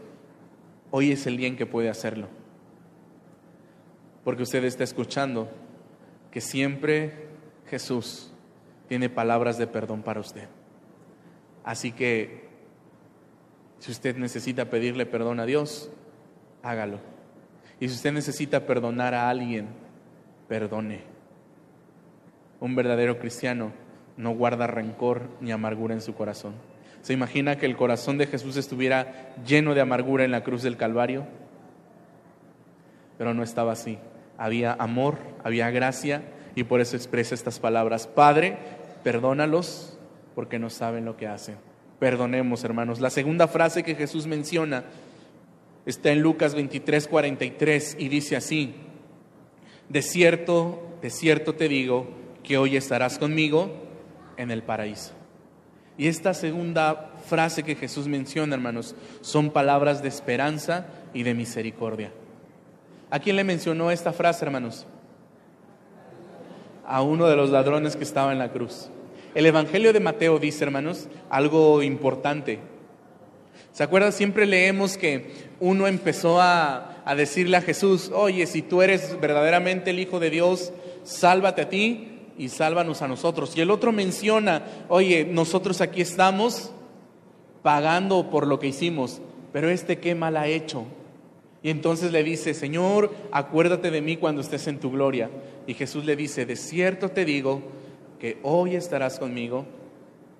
hoy 0.91 1.13
es 1.13 1.25
el 1.25 1.37
día 1.37 1.47
en 1.47 1.55
que 1.55 1.65
puede 1.65 1.89
hacerlo. 1.89 2.27
Porque 4.25 4.43
usted 4.43 4.65
está 4.65 4.83
escuchando 4.83 5.49
que 6.31 6.41
siempre 6.41 7.27
Jesús 7.69 8.33
tiene 8.89 9.09
palabras 9.09 9.57
de 9.57 9.67
perdón 9.67 10.01
para 10.01 10.19
usted. 10.19 10.49
Así 11.63 11.91
que 11.91 12.43
si 13.79 13.91
usted 13.91 14.17
necesita 14.17 14.65
pedirle 14.65 15.05
perdón 15.05 15.39
a 15.39 15.45
Dios, 15.45 15.89
hágalo. 16.61 16.99
Y 17.79 17.89
si 17.89 17.95
usted 17.95 18.13
necesita 18.13 18.65
perdonar 18.65 19.13
a 19.13 19.29
alguien, 19.29 19.67
perdone. 20.47 21.01
Un 22.59 22.75
verdadero 22.75 23.19
cristiano 23.19 23.73
no 24.15 24.31
guarda 24.31 24.67
rencor 24.67 25.23
ni 25.41 25.51
amargura 25.51 25.93
en 25.93 26.01
su 26.01 26.13
corazón. 26.13 26.53
¿Se 27.01 27.11
imagina 27.11 27.57
que 27.57 27.65
el 27.65 27.75
corazón 27.75 28.17
de 28.17 28.27
Jesús 28.27 28.55
estuviera 28.55 29.33
lleno 29.45 29.73
de 29.73 29.81
amargura 29.81 30.23
en 30.23 30.31
la 30.31 30.43
cruz 30.43 30.63
del 30.63 30.77
Calvario? 30.77 31.25
Pero 33.17 33.33
no 33.33 33.43
estaba 33.43 33.73
así. 33.73 33.97
Había 34.37 34.73
amor, 34.73 35.17
había 35.43 35.69
gracia 35.71 36.21
y 36.55 36.63
por 36.63 36.79
eso 36.79 36.95
expresa 36.95 37.35
estas 37.35 37.59
palabras. 37.59 38.07
Padre, 38.07 38.57
perdónalos 39.03 39.92
porque 40.35 40.59
no 40.59 40.69
saben 40.69 41.05
lo 41.05 41.17
que 41.17 41.27
hacen. 41.27 41.55
Perdonemos, 41.99 42.63
hermanos. 42.63 42.99
La 42.99 43.09
segunda 43.09 43.47
frase 43.47 43.83
que 43.83 43.95
Jesús 43.95 44.27
menciona 44.27 44.85
está 45.85 46.11
en 46.11 46.21
Lucas 46.21 46.55
23, 46.55 47.07
43 47.07 47.97
y 47.99 48.09
dice 48.09 48.35
así, 48.35 48.73
de 49.89 50.01
cierto, 50.01 50.97
de 51.01 51.09
cierto 51.09 51.55
te 51.55 51.67
digo 51.67 52.07
que 52.43 52.57
hoy 52.57 52.77
estarás 52.77 53.17
conmigo 53.17 53.71
en 54.37 54.51
el 54.51 54.63
paraíso. 54.63 55.13
Y 55.97 56.07
esta 56.07 56.33
segunda 56.33 57.11
frase 57.27 57.63
que 57.63 57.75
Jesús 57.75 58.07
menciona, 58.07 58.55
hermanos, 58.55 58.95
son 59.21 59.51
palabras 59.51 60.01
de 60.01 60.09
esperanza 60.09 60.87
y 61.13 61.23
de 61.23 61.33
misericordia. 61.33 62.11
¿A 63.11 63.19
quién 63.19 63.35
le 63.35 63.43
mencionó 63.43 63.91
esta 63.91 64.11
frase, 64.11 64.43
hermanos? 64.43 64.87
A 66.85 67.03
uno 67.03 67.27
de 67.27 67.35
los 67.35 67.51
ladrones 67.51 67.95
que 67.95 68.03
estaba 68.03 68.31
en 68.31 68.39
la 68.39 68.51
cruz. 68.51 68.89
El 69.35 69.47
Evangelio 69.47 69.93
de 69.93 69.99
Mateo 69.99 70.37
dice, 70.37 70.63
hermanos, 70.63 71.07
algo 71.29 71.81
importante. 71.81 72.59
¿Se 73.71 73.83
acuerdan? 73.83 74.13
Siempre 74.13 74.45
leemos 74.45 74.95
que 74.95 75.31
uno 75.59 75.87
empezó 75.87 76.39
a, 76.39 77.01
a, 77.03 77.15
decirle 77.15 77.57
a 77.57 77.61
Jesús, 77.61 78.11
oye, 78.13 78.45
si 78.45 78.61
tú 78.61 78.83
eres 78.83 79.19
verdaderamente 79.19 79.89
el 79.89 79.99
Hijo 79.99 80.19
de 80.19 80.29
Dios, 80.29 80.71
sálvate 81.03 81.63
a 81.63 81.69
ti 81.69 82.19
y 82.37 82.49
sálvanos 82.49 83.01
a 83.01 83.07
nosotros. 83.07 83.57
Y 83.57 83.61
el 83.61 83.71
otro 83.71 83.91
menciona, 83.91 84.63
oye, 84.87 85.25
nosotros 85.25 85.81
aquí 85.81 86.01
estamos 86.01 86.71
pagando 87.63 88.29
por 88.29 88.45
lo 88.45 88.59
que 88.59 88.67
hicimos, 88.67 89.19
pero 89.51 89.69
este 89.69 89.97
qué 89.97 90.13
mal 90.13 90.37
ha 90.37 90.47
hecho. 90.47 90.85
Y 91.63 91.71
entonces 91.71 92.11
le 92.11 92.23
dice, 92.23 92.53
Señor, 92.53 93.11
acuérdate 93.31 93.89
de 93.89 94.01
mí 94.01 94.17
cuando 94.17 94.41
estés 94.41 94.67
en 94.67 94.79
tu 94.79 94.91
gloria. 94.91 95.31
Y 95.65 95.73
Jesús 95.73 96.05
le 96.05 96.15
dice, 96.15 96.45
de 96.45 96.55
cierto 96.57 97.09
te 97.09 97.25
digo 97.25 97.63
que 98.23 98.37
hoy 98.43 98.77
estarás 98.77 99.19
conmigo 99.19 99.65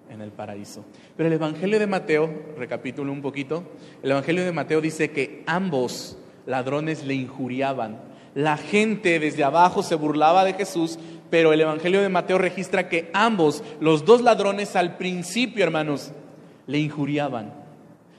en 0.10 0.22
el 0.22 0.32
paraíso. 0.32 0.86
Pero 1.18 1.28
el 1.28 1.34
Evangelio 1.34 1.80
de 1.80 1.86
Mateo, 1.86 2.34
recapitulo 2.58 3.12
un 3.12 3.22
poquito, 3.22 3.66
el 4.02 4.12
Evangelio 4.12 4.46
de 4.46 4.54
Mateo 4.54 4.80
dice 4.80 5.12
que 5.12 5.44
ambos 5.48 6.18
ladrones 6.46 7.04
le 7.04 7.16
injuriaban. 7.16 8.00
La 8.36 8.56
gente 8.56 9.20
desde 9.20 9.44
abajo 9.44 9.84
se 9.84 9.96
burlaba 9.96 10.46
de 10.46 10.54
Jesús, 10.54 10.98
pero 11.30 11.52
el 11.52 11.60
Evangelio 11.60 12.02
de 12.02 12.08
Mateo 12.08 12.38
registra 12.38 12.88
que 12.88 13.10
ambos, 13.12 13.62
los 13.82 14.06
dos 14.06 14.22
ladrones 14.22 14.78
al 14.78 14.96
principio, 14.96 15.66
hermanos, 15.66 16.14
le 16.68 16.80
injuriaban, 16.80 17.54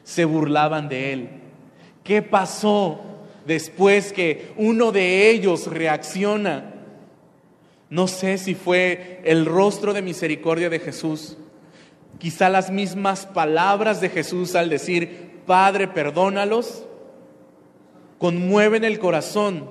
se 0.03 0.27
burlaban 0.27 0.91
de 0.91 1.15
él. 1.15 1.29
¿Qué 2.03 2.21
pasó 2.21 3.01
después 3.47 4.13
que 4.13 4.53
uno 4.59 4.93
de 4.93 5.31
ellos 5.31 5.69
reacciona? 5.69 6.74
No 7.91 8.09
sé 8.09 8.39
si 8.39 8.55
fue 8.55 9.21
el 9.25 9.47
rostro 9.47 9.93
de 9.93 10.03
misericordia 10.03 10.71
de 10.71 10.81
Jesús, 10.81 11.37
quizá 12.19 12.49
las 12.49 12.71
mismas 12.71 13.27
palabras 13.27 14.01
de 14.01 14.09
Jesús 14.09 14.55
al 14.55 14.71
decir, 14.71 15.43
Padre, 15.47 15.89
perdónalos, 15.89 16.85
conmueven 18.19 18.85
el 18.85 18.99
corazón 18.99 19.69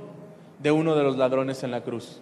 de 0.59 0.71
uno 0.71 0.95
de 0.95 1.03
los 1.03 1.17
ladrones 1.17 1.63
en 1.63 1.71
la 1.71 1.81
cruz. 1.81 2.21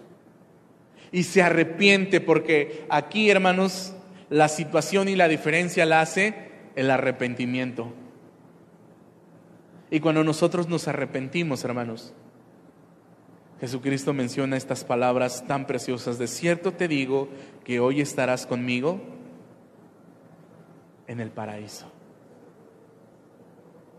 Y 1.12 1.24
se 1.24 1.42
arrepiente 1.42 2.20
porque 2.20 2.86
aquí, 2.88 3.28
hermanos, 3.28 3.94
la 4.30 4.48
situación 4.48 5.08
y 5.08 5.16
la 5.16 5.28
diferencia 5.28 5.84
la 5.84 6.00
hace 6.00 6.50
el 6.74 6.90
arrepentimiento. 6.90 7.92
Y 9.90 10.00
cuando 10.00 10.24
nosotros 10.24 10.68
nos 10.68 10.88
arrepentimos, 10.88 11.64
hermanos, 11.64 12.14
Jesucristo 13.62 14.12
menciona 14.12 14.56
estas 14.56 14.82
palabras 14.82 15.46
tan 15.46 15.68
preciosas. 15.68 16.18
De 16.18 16.26
cierto 16.26 16.72
te 16.72 16.88
digo 16.88 17.28
que 17.62 17.78
hoy 17.78 18.00
estarás 18.00 18.44
conmigo 18.44 19.00
en 21.06 21.20
el 21.20 21.30
paraíso. 21.30 21.86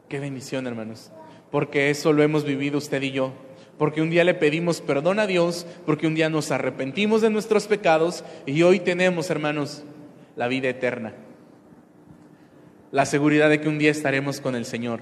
Qué 0.09 0.19
bendición, 0.19 0.67
hermanos. 0.67 1.13
Porque 1.49 1.89
eso 1.89 2.11
lo 2.11 2.23
hemos 2.23 2.43
vivido 2.43 2.77
usted 2.77 3.01
y 3.03 3.11
yo. 3.11 3.31
Porque 3.77 4.01
un 4.01 4.09
día 4.09 4.25
le 4.25 4.33
pedimos 4.33 4.81
perdón 4.81 5.17
a 5.17 5.27
Dios, 5.27 5.65
porque 5.85 6.07
un 6.07 6.15
día 6.15 6.29
nos 6.29 6.51
arrepentimos 6.51 7.21
de 7.21 7.29
nuestros 7.29 7.67
pecados 7.67 8.25
y 8.45 8.63
hoy 8.63 8.81
tenemos, 8.81 9.29
hermanos, 9.29 9.85
la 10.35 10.49
vida 10.49 10.67
eterna. 10.67 11.13
La 12.91 13.05
seguridad 13.05 13.47
de 13.47 13.61
que 13.61 13.69
un 13.69 13.79
día 13.79 13.91
estaremos 13.91 14.41
con 14.41 14.55
el 14.55 14.65
Señor. 14.65 14.99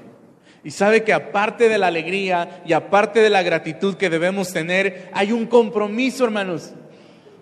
Y 0.64 0.72
sabe 0.72 1.04
que 1.04 1.14
aparte 1.14 1.70
de 1.70 1.78
la 1.78 1.88
alegría 1.88 2.62
y 2.66 2.74
aparte 2.74 3.20
de 3.22 3.30
la 3.30 3.42
gratitud 3.42 3.96
que 3.96 4.10
debemos 4.10 4.54
tener, 4.54 5.10
hay 5.14 5.32
un 5.32 5.48
compromiso, 5.48 6.24
hermanos. 6.24 6.72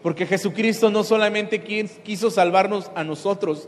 Porque 0.01 0.25
Jesucristo 0.25 0.89
no 0.89 1.03
solamente 1.03 1.61
quiso 1.61 2.31
salvarnos 2.31 2.89
a 2.95 3.03
nosotros, 3.03 3.67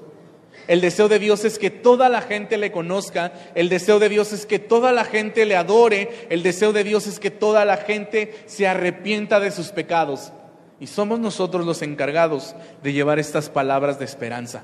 el 0.67 0.79
deseo 0.79 1.09
de 1.09 1.19
Dios 1.19 1.43
es 1.43 1.59
que 1.59 1.69
toda 1.69 2.07
la 2.07 2.21
gente 2.21 2.57
le 2.57 2.71
conozca, 2.71 3.33
el 3.55 3.67
deseo 3.67 3.99
de 3.99 4.09
Dios 4.09 4.31
es 4.31 4.45
que 4.45 4.59
toda 4.59 4.91
la 4.91 5.03
gente 5.03 5.45
le 5.45 5.55
adore, 5.55 6.27
el 6.29 6.43
deseo 6.43 6.71
de 6.71 6.83
Dios 6.83 7.07
es 7.07 7.19
que 7.19 7.31
toda 7.31 7.65
la 7.65 7.77
gente 7.77 8.33
se 8.45 8.67
arrepienta 8.67 9.39
de 9.39 9.51
sus 9.51 9.69
pecados. 9.69 10.31
Y 10.79 10.87
somos 10.87 11.19
nosotros 11.19 11.65
los 11.65 11.81
encargados 11.81 12.55
de 12.83 12.93
llevar 12.93 13.19
estas 13.19 13.49
palabras 13.49 13.99
de 13.99 14.05
esperanza. 14.05 14.63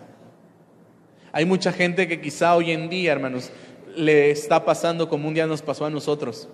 Hay 1.32 1.46
mucha 1.46 1.72
gente 1.72 2.08
que 2.08 2.22
quizá 2.22 2.56
hoy 2.56 2.72
en 2.72 2.90
día, 2.90 3.12
hermanos, 3.12 3.52
le 3.98 4.30
está 4.30 4.64
pasando 4.64 5.10
como 5.10 5.28
un 5.28 5.34
día 5.34 5.48
nos 5.48 5.62
pasó 5.62 5.86
a 5.86 5.90
nosotros. 5.90 6.48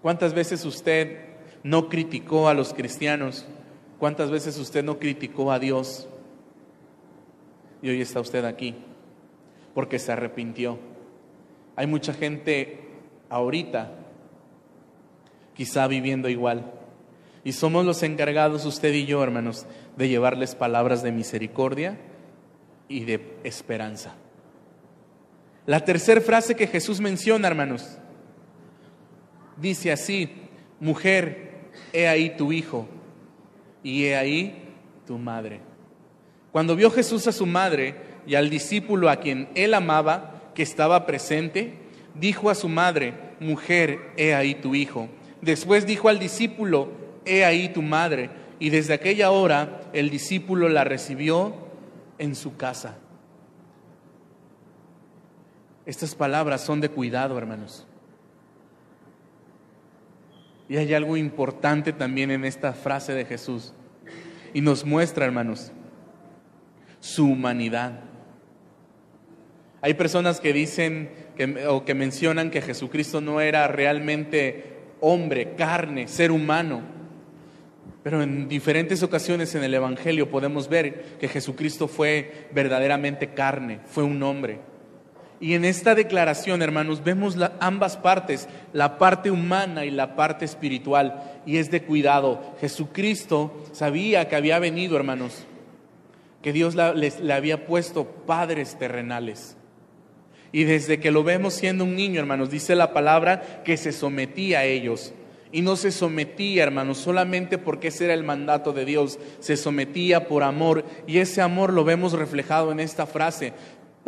¿Cuántas 0.00 0.32
veces 0.32 0.64
usted 0.64 1.18
no 1.64 1.88
criticó 1.88 2.48
a 2.48 2.54
los 2.54 2.72
cristianos? 2.72 3.44
¿Cuántas 3.98 4.30
veces 4.30 4.56
usted 4.58 4.84
no 4.84 4.98
criticó 5.00 5.50
a 5.50 5.58
Dios? 5.58 6.08
Y 7.82 7.90
hoy 7.90 8.00
está 8.00 8.20
usted 8.20 8.44
aquí 8.44 8.76
porque 9.74 9.98
se 9.98 10.12
arrepintió. 10.12 10.78
Hay 11.74 11.86
mucha 11.88 12.14
gente 12.14 12.88
ahorita 13.28 13.90
quizá 15.54 15.88
viviendo 15.88 16.28
igual. 16.28 16.72
Y 17.42 17.52
somos 17.52 17.84
los 17.84 18.02
encargados, 18.04 18.64
usted 18.64 18.92
y 18.92 19.06
yo, 19.06 19.22
hermanos, 19.22 19.66
de 19.96 20.08
llevarles 20.08 20.54
palabras 20.54 21.02
de 21.02 21.12
misericordia 21.12 21.98
y 22.88 23.04
de 23.04 23.36
esperanza. 23.42 24.14
La 25.68 25.84
tercera 25.84 26.22
frase 26.22 26.56
que 26.56 26.66
Jesús 26.66 26.98
menciona, 26.98 27.46
hermanos, 27.46 27.98
dice 29.58 29.92
así, 29.92 30.30
mujer, 30.80 31.68
he 31.92 32.08
ahí 32.08 32.34
tu 32.38 32.52
hijo 32.52 32.88
y 33.82 34.06
he 34.06 34.16
ahí 34.16 34.64
tu 35.06 35.18
madre. 35.18 35.60
Cuando 36.52 36.74
vio 36.74 36.90
Jesús 36.90 37.26
a 37.26 37.32
su 37.32 37.44
madre 37.44 37.96
y 38.26 38.34
al 38.34 38.48
discípulo 38.48 39.10
a 39.10 39.16
quien 39.16 39.50
él 39.54 39.74
amaba, 39.74 40.52
que 40.54 40.62
estaba 40.62 41.04
presente, 41.04 41.74
dijo 42.14 42.48
a 42.48 42.54
su 42.54 42.70
madre, 42.70 43.12
mujer, 43.38 44.12
he 44.16 44.34
ahí 44.34 44.54
tu 44.54 44.74
hijo. 44.74 45.10
Después 45.42 45.84
dijo 45.84 46.08
al 46.08 46.18
discípulo, 46.18 46.92
he 47.26 47.44
ahí 47.44 47.68
tu 47.68 47.82
madre. 47.82 48.30
Y 48.58 48.70
desde 48.70 48.94
aquella 48.94 49.30
hora 49.32 49.82
el 49.92 50.08
discípulo 50.08 50.70
la 50.70 50.84
recibió 50.84 51.54
en 52.16 52.36
su 52.36 52.56
casa. 52.56 52.96
Estas 55.88 56.14
palabras 56.14 56.60
son 56.60 56.82
de 56.82 56.90
cuidado, 56.90 57.38
hermanos. 57.38 57.86
Y 60.68 60.76
hay 60.76 60.92
algo 60.92 61.16
importante 61.16 61.94
también 61.94 62.30
en 62.30 62.44
esta 62.44 62.74
frase 62.74 63.14
de 63.14 63.24
Jesús. 63.24 63.72
Y 64.52 64.60
nos 64.60 64.84
muestra, 64.84 65.24
hermanos, 65.24 65.72
su 67.00 67.24
humanidad. 67.24 68.00
Hay 69.80 69.94
personas 69.94 70.40
que 70.40 70.52
dicen 70.52 71.08
o 71.66 71.86
que 71.86 71.94
mencionan 71.94 72.50
que 72.50 72.60
Jesucristo 72.60 73.22
no 73.22 73.40
era 73.40 73.66
realmente 73.66 74.76
hombre, 75.00 75.54
carne, 75.54 76.06
ser 76.06 76.32
humano. 76.32 76.82
Pero 78.02 78.22
en 78.22 78.46
diferentes 78.46 79.02
ocasiones 79.02 79.54
en 79.54 79.64
el 79.64 79.72
Evangelio 79.72 80.28
podemos 80.28 80.68
ver 80.68 81.16
que 81.18 81.28
Jesucristo 81.28 81.88
fue 81.88 82.50
verdaderamente 82.52 83.32
carne, 83.32 83.80
fue 83.86 84.04
un 84.04 84.22
hombre. 84.22 84.60
Y 85.40 85.54
en 85.54 85.64
esta 85.64 85.94
declaración, 85.94 86.62
hermanos, 86.62 87.04
vemos 87.04 87.36
ambas 87.60 87.96
partes, 87.96 88.48
la 88.72 88.98
parte 88.98 89.30
humana 89.30 89.84
y 89.84 89.90
la 89.90 90.16
parte 90.16 90.44
espiritual, 90.44 91.40
y 91.46 91.58
es 91.58 91.70
de 91.70 91.82
cuidado. 91.82 92.56
Jesucristo 92.60 93.64
sabía 93.72 94.28
que 94.28 94.36
había 94.36 94.58
venido, 94.58 94.96
hermanos, 94.96 95.44
que 96.42 96.52
Dios 96.52 96.74
le 96.74 97.32
había 97.32 97.66
puesto 97.66 98.04
padres 98.04 98.78
terrenales. 98.78 99.56
Y 100.50 100.64
desde 100.64 100.98
que 100.98 101.10
lo 101.10 101.22
vemos 101.22 101.54
siendo 101.54 101.84
un 101.84 101.94
niño, 101.94 102.20
hermanos, 102.20 102.50
dice 102.50 102.74
la 102.74 102.92
palabra 102.92 103.62
que 103.64 103.76
se 103.76 103.92
sometía 103.92 104.60
a 104.60 104.64
ellos. 104.64 105.12
Y 105.50 105.62
no 105.62 105.76
se 105.76 105.92
sometía, 105.92 106.62
hermanos, 106.64 106.98
solamente 106.98 107.56
porque 107.56 107.88
ese 107.88 108.04
era 108.04 108.14
el 108.14 108.22
mandato 108.22 108.72
de 108.72 108.84
Dios, 108.84 109.18
se 109.40 109.56
sometía 109.56 110.28
por 110.28 110.42
amor. 110.42 110.84
Y 111.06 111.18
ese 111.18 111.40
amor 111.40 111.72
lo 111.72 111.84
vemos 111.84 112.12
reflejado 112.12 112.70
en 112.72 112.80
esta 112.80 113.06
frase. 113.06 113.52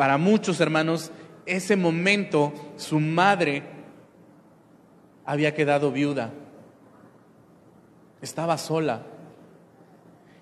Para 0.00 0.16
muchos, 0.16 0.62
hermanos, 0.62 1.11
ese 1.45 1.76
momento 1.76 2.54
su 2.78 2.99
madre 2.99 3.64
había 5.26 5.52
quedado 5.52 5.92
viuda, 5.92 6.30
estaba 8.23 8.57
sola. 8.57 9.02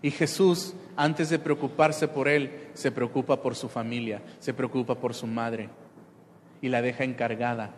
Y 0.01 0.13
Jesús, 0.13 0.77
antes 0.97 1.29
de 1.29 1.41
preocuparse 1.41 2.07
por 2.07 2.29
él, 2.29 2.69
se 2.73 2.93
preocupa 2.93 3.43
por 3.43 3.57
su 3.57 3.69
familia, 3.69 4.23
se 4.39 4.55
preocupa 4.55 4.95
por 4.95 5.13
su 5.13 5.27
madre 5.27 5.71
y 6.63 6.69
la 6.69 6.81
deja 6.81 7.03
encargada 7.03 7.75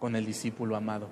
con 0.00 0.16
el 0.16 0.26
discípulo 0.26 0.74
amado. 0.74 1.10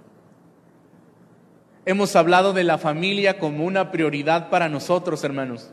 Hemos 1.85 2.17
hablado 2.17 2.53
de 2.53 2.65
la 2.65 2.79
familia 2.79 3.39
como 3.39 3.65
una 3.65 3.93
prioridad 3.93 4.51
para 4.51 4.69
nosotros, 4.69 5.23
hermanos. 5.23 5.71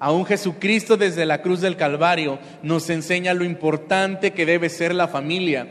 Aún 0.00 0.24
Jesucristo 0.26 0.96
desde 0.96 1.26
la 1.26 1.42
cruz 1.42 1.60
del 1.60 1.76
Calvario 1.76 2.38
nos 2.62 2.88
enseña 2.88 3.34
lo 3.34 3.44
importante 3.44 4.32
que 4.32 4.46
debe 4.46 4.68
ser 4.68 4.94
la 4.94 5.08
familia, 5.08 5.66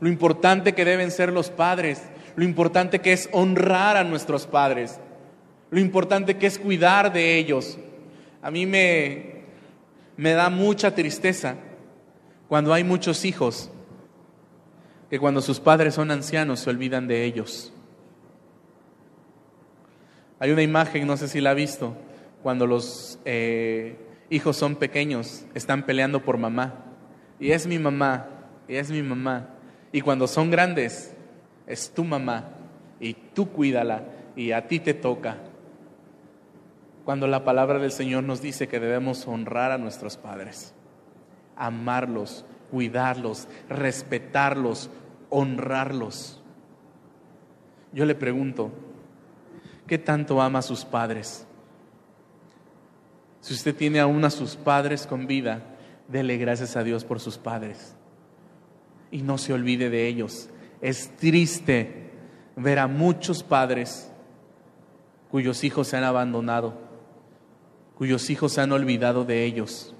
lo 0.00 0.08
importante 0.08 0.74
que 0.74 0.84
deben 0.84 1.10
ser 1.10 1.32
los 1.32 1.50
padres, 1.50 2.02
lo 2.36 2.44
importante 2.44 3.00
que 3.00 3.12
es 3.12 3.28
honrar 3.32 3.96
a 3.96 4.04
nuestros 4.04 4.46
padres, 4.46 5.00
lo 5.70 5.80
importante 5.80 6.36
que 6.36 6.46
es 6.46 6.58
cuidar 6.58 7.12
de 7.12 7.38
ellos. 7.38 7.78
A 8.42 8.50
mí 8.50 8.66
me, 8.66 9.44
me 10.16 10.32
da 10.32 10.50
mucha 10.50 10.94
tristeza 10.94 11.56
cuando 12.48 12.74
hay 12.74 12.84
muchos 12.84 13.24
hijos 13.24 13.70
que 15.08 15.18
cuando 15.18 15.40
sus 15.40 15.58
padres 15.58 15.94
son 15.94 16.10
ancianos 16.10 16.60
se 16.60 16.70
olvidan 16.70 17.08
de 17.08 17.24
ellos. 17.24 17.72
Hay 20.38 20.50
una 20.50 20.62
imagen, 20.62 21.06
no 21.06 21.16
sé 21.16 21.28
si 21.28 21.40
la 21.40 21.50
ha 21.50 21.54
visto, 21.54 21.96
cuando 22.42 22.66
los 22.66 23.18
eh, 23.24 23.96
hijos 24.30 24.56
son 24.56 24.76
pequeños, 24.76 25.44
están 25.54 25.84
peleando 25.84 26.22
por 26.22 26.38
mamá. 26.38 26.74
Y 27.38 27.52
es 27.52 27.66
mi 27.66 27.78
mamá, 27.78 28.28
y 28.68 28.76
es 28.76 28.90
mi 28.90 29.02
mamá. 29.02 29.48
Y 29.92 30.00
cuando 30.00 30.26
son 30.26 30.50
grandes, 30.50 31.14
es 31.66 31.90
tu 31.90 32.04
mamá, 32.04 32.50
y 33.00 33.14
tú 33.14 33.50
cuídala, 33.50 34.04
y 34.36 34.52
a 34.52 34.68
ti 34.68 34.80
te 34.80 34.94
toca. 34.94 35.38
Cuando 37.04 37.26
la 37.26 37.44
palabra 37.44 37.78
del 37.78 37.92
Señor 37.92 38.24
nos 38.24 38.40
dice 38.40 38.68
que 38.68 38.78
debemos 38.78 39.26
honrar 39.26 39.72
a 39.72 39.78
nuestros 39.78 40.16
padres, 40.16 40.74
amarlos, 41.56 42.44
cuidarlos, 42.70 43.48
respetarlos, 43.68 44.90
honrarlos. 45.28 46.40
Yo 47.92 48.04
le 48.04 48.14
pregunto, 48.14 48.70
¿qué 49.86 49.98
tanto 49.98 50.40
ama 50.40 50.60
a 50.60 50.62
sus 50.62 50.84
padres? 50.84 51.46
Si 53.40 53.54
usted 53.54 53.74
tiene 53.74 54.00
aún 54.00 54.24
a 54.24 54.30
sus 54.30 54.56
padres 54.56 55.06
con 55.06 55.26
vida, 55.26 55.62
dele 56.08 56.36
gracias 56.36 56.76
a 56.76 56.82
Dios 56.82 57.04
por 57.04 57.20
sus 57.20 57.38
padres. 57.38 57.94
Y 59.10 59.22
no 59.22 59.38
se 59.38 59.52
olvide 59.52 59.90
de 59.90 60.06
ellos. 60.06 60.50
Es 60.80 61.16
triste 61.16 62.10
ver 62.56 62.78
a 62.78 62.86
muchos 62.86 63.42
padres 63.42 64.10
cuyos 65.30 65.64
hijos 65.64 65.88
se 65.88 65.96
han 65.96 66.04
abandonado, 66.04 66.74
cuyos 67.96 68.28
hijos 68.30 68.52
se 68.52 68.60
han 68.60 68.72
olvidado 68.72 69.24
de 69.24 69.44
ellos. 69.44 69.94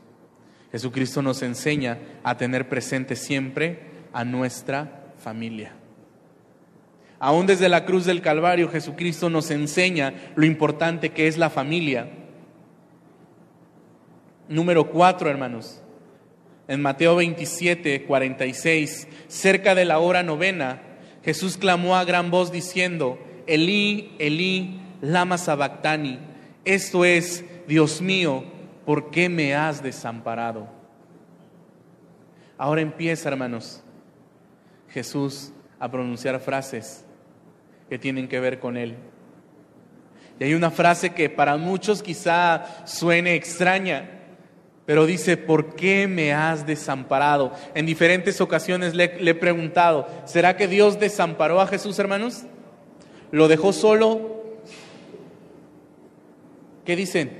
Jesucristo 0.72 1.22
nos 1.22 1.42
enseña 1.42 1.98
a 2.22 2.36
tener 2.36 2.68
presente 2.68 3.16
siempre 3.16 3.90
a 4.12 4.24
nuestra 4.24 5.12
familia. 5.18 5.72
Aún 7.18 7.46
desde 7.46 7.68
la 7.68 7.84
cruz 7.84 8.06
del 8.06 8.22
Calvario, 8.22 8.68
Jesucristo 8.70 9.28
nos 9.28 9.50
enseña 9.50 10.14
lo 10.36 10.46
importante 10.46 11.10
que 11.10 11.28
es 11.28 11.36
la 11.36 11.50
familia. 11.50 12.08
Número 14.50 14.90
cuatro, 14.90 15.30
hermanos. 15.30 15.80
En 16.66 16.82
Mateo 16.82 17.14
27, 17.14 18.04
46, 18.04 19.06
cerca 19.28 19.76
de 19.76 19.84
la 19.84 20.00
hora 20.00 20.24
novena, 20.24 20.82
Jesús 21.24 21.56
clamó 21.56 21.94
a 21.94 22.04
gran 22.04 22.32
voz 22.32 22.50
diciendo, 22.50 23.16
Elí, 23.46 24.12
Elí, 24.18 24.80
lama 25.00 25.38
sabactani. 25.38 26.18
Esto 26.64 27.04
es, 27.04 27.44
Dios 27.68 28.02
mío, 28.02 28.42
¿por 28.84 29.12
qué 29.12 29.28
me 29.28 29.54
has 29.54 29.84
desamparado? 29.84 30.68
Ahora 32.58 32.80
empieza, 32.80 33.28
hermanos, 33.28 33.84
Jesús 34.88 35.52
a 35.78 35.88
pronunciar 35.88 36.40
frases 36.40 37.04
que 37.88 38.00
tienen 38.00 38.26
que 38.26 38.40
ver 38.40 38.58
con 38.58 38.76
Él. 38.76 38.96
Y 40.40 40.44
hay 40.44 40.54
una 40.54 40.72
frase 40.72 41.10
que 41.10 41.30
para 41.30 41.56
muchos 41.56 42.02
quizá 42.02 42.84
suene 42.84 43.36
extraña, 43.36 44.19
pero 44.90 45.06
dice, 45.06 45.36
¿por 45.36 45.76
qué 45.76 46.08
me 46.08 46.32
has 46.32 46.66
desamparado? 46.66 47.52
En 47.76 47.86
diferentes 47.86 48.40
ocasiones 48.40 48.92
le, 48.92 49.04
he 49.20 49.34
preguntado, 49.36 50.08
¿será 50.24 50.56
que 50.56 50.66
Dios 50.66 50.98
desamparó 50.98 51.60
a 51.60 51.68
Jesús, 51.68 51.96
hermanos? 52.00 52.42
¿Lo 53.30 53.46
dejó 53.46 53.72
solo? 53.72 54.42
¿Qué 56.84 56.96
dicen? 56.96 57.30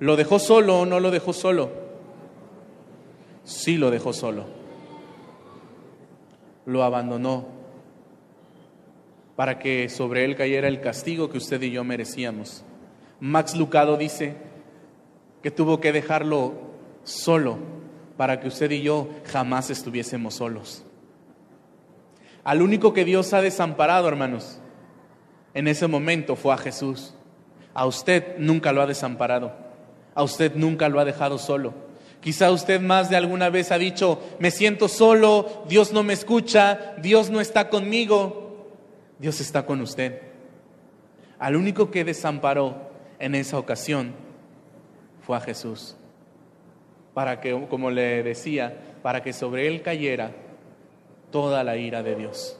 ¿Lo 0.00 0.16
dejó 0.16 0.40
solo 0.40 0.80
o 0.80 0.84
no 0.84 0.98
lo 0.98 1.12
dejó 1.12 1.32
solo? 1.32 1.70
Sí 3.44 3.76
lo 3.76 3.92
dejó 3.92 4.12
solo 4.12 4.46
lo 6.66 6.82
abandonó 6.82 7.46
para 9.36 9.60
que 9.60 9.88
sobre 9.88 10.24
él 10.24 10.34
cayera 10.34 10.66
el 10.66 10.80
castigo 10.80 11.30
que 11.30 11.38
usted 11.38 11.62
y 11.62 11.70
yo 11.70 11.84
merecíamos. 11.84 12.64
Max 13.20 13.54
Lucado 13.54 13.96
dice 13.96 14.49
que 15.42 15.50
tuvo 15.50 15.80
que 15.80 15.92
dejarlo 15.92 16.54
solo 17.04 17.58
para 18.16 18.40
que 18.40 18.48
usted 18.48 18.70
y 18.70 18.82
yo 18.82 19.08
jamás 19.26 19.70
estuviésemos 19.70 20.34
solos. 20.34 20.84
Al 22.44 22.62
único 22.62 22.92
que 22.92 23.04
Dios 23.04 23.32
ha 23.32 23.40
desamparado, 23.40 24.08
hermanos, 24.08 24.60
en 25.54 25.68
ese 25.68 25.86
momento 25.86 26.36
fue 26.36 26.54
a 26.54 26.58
Jesús. 26.58 27.14
A 27.74 27.86
usted 27.86 28.36
nunca 28.38 28.72
lo 28.72 28.82
ha 28.82 28.86
desamparado. 28.86 29.52
A 30.14 30.22
usted 30.22 30.54
nunca 30.54 30.88
lo 30.88 31.00
ha 31.00 31.04
dejado 31.04 31.38
solo. 31.38 31.74
Quizá 32.20 32.50
usted 32.50 32.80
más 32.80 33.08
de 33.08 33.16
alguna 33.16 33.48
vez 33.48 33.72
ha 33.72 33.78
dicho, 33.78 34.20
me 34.38 34.50
siento 34.50 34.88
solo, 34.88 35.64
Dios 35.68 35.92
no 35.92 36.02
me 36.02 36.12
escucha, 36.12 36.94
Dios 37.00 37.30
no 37.30 37.40
está 37.40 37.70
conmigo. 37.70 38.68
Dios 39.18 39.40
está 39.40 39.64
con 39.64 39.80
usted. 39.80 40.20
Al 41.38 41.56
único 41.56 41.90
que 41.90 42.04
desamparó 42.04 42.90
en 43.18 43.34
esa 43.34 43.58
ocasión 43.58 44.12
fue 45.22 45.36
a 45.36 45.40
Jesús. 45.40 45.96
Para 47.14 47.40
que, 47.40 47.66
como 47.68 47.90
le 47.90 48.22
decía, 48.22 48.76
para 49.02 49.22
que 49.22 49.32
sobre 49.32 49.66
él 49.66 49.82
cayera 49.82 50.32
toda 51.30 51.64
la 51.64 51.76
ira 51.76 52.02
de 52.02 52.14
Dios. 52.16 52.56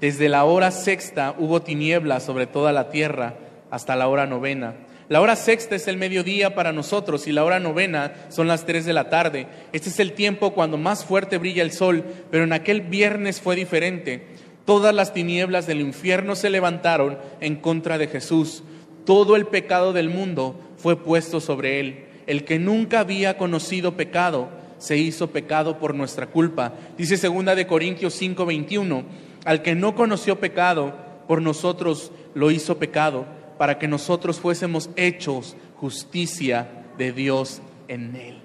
Desde 0.00 0.28
la 0.28 0.44
hora 0.44 0.70
sexta 0.70 1.34
hubo 1.38 1.62
tinieblas 1.62 2.22
sobre 2.22 2.46
toda 2.46 2.72
la 2.72 2.90
tierra 2.90 3.34
hasta 3.70 3.96
la 3.96 4.08
hora 4.08 4.26
novena. 4.26 4.76
La 5.08 5.20
hora 5.20 5.36
sexta 5.36 5.74
es 5.74 5.88
el 5.88 5.96
mediodía 5.96 6.54
para 6.54 6.72
nosotros 6.72 7.26
y 7.26 7.32
la 7.32 7.42
hora 7.44 7.58
novena 7.58 8.12
son 8.28 8.46
las 8.46 8.66
tres 8.66 8.84
de 8.84 8.92
la 8.92 9.08
tarde. 9.08 9.46
Este 9.72 9.88
es 9.88 9.98
el 9.98 10.12
tiempo 10.12 10.52
cuando 10.52 10.76
más 10.76 11.04
fuerte 11.04 11.38
brilla 11.38 11.62
el 11.62 11.72
sol, 11.72 12.04
pero 12.30 12.44
en 12.44 12.52
aquel 12.52 12.82
viernes 12.82 13.40
fue 13.40 13.56
diferente. 13.56 14.26
Todas 14.68 14.94
las 14.94 15.14
tinieblas 15.14 15.66
del 15.66 15.80
infierno 15.80 16.36
se 16.36 16.50
levantaron 16.50 17.16
en 17.40 17.56
contra 17.56 17.96
de 17.96 18.06
Jesús. 18.06 18.62
Todo 19.06 19.34
el 19.34 19.46
pecado 19.46 19.94
del 19.94 20.10
mundo 20.10 20.60
fue 20.76 21.02
puesto 21.02 21.40
sobre 21.40 21.80
él. 21.80 22.04
El 22.26 22.44
que 22.44 22.58
nunca 22.58 23.00
había 23.00 23.38
conocido 23.38 23.96
pecado 23.96 24.50
se 24.76 24.98
hizo 24.98 25.30
pecado 25.30 25.78
por 25.78 25.94
nuestra 25.94 26.26
culpa. 26.26 26.74
Dice 26.98 27.16
segunda 27.16 27.54
de 27.54 27.66
Corintios 27.66 28.12
5:21, 28.12 29.04
al 29.46 29.62
que 29.62 29.74
no 29.74 29.94
conoció 29.94 30.38
pecado, 30.38 30.92
por 31.26 31.40
nosotros 31.40 32.12
lo 32.34 32.50
hizo 32.50 32.76
pecado 32.76 33.24
para 33.56 33.78
que 33.78 33.88
nosotros 33.88 34.38
fuésemos 34.38 34.90
hechos 34.96 35.56
justicia 35.76 36.68
de 36.98 37.12
Dios 37.12 37.62
en 37.88 38.14
él. 38.16 38.42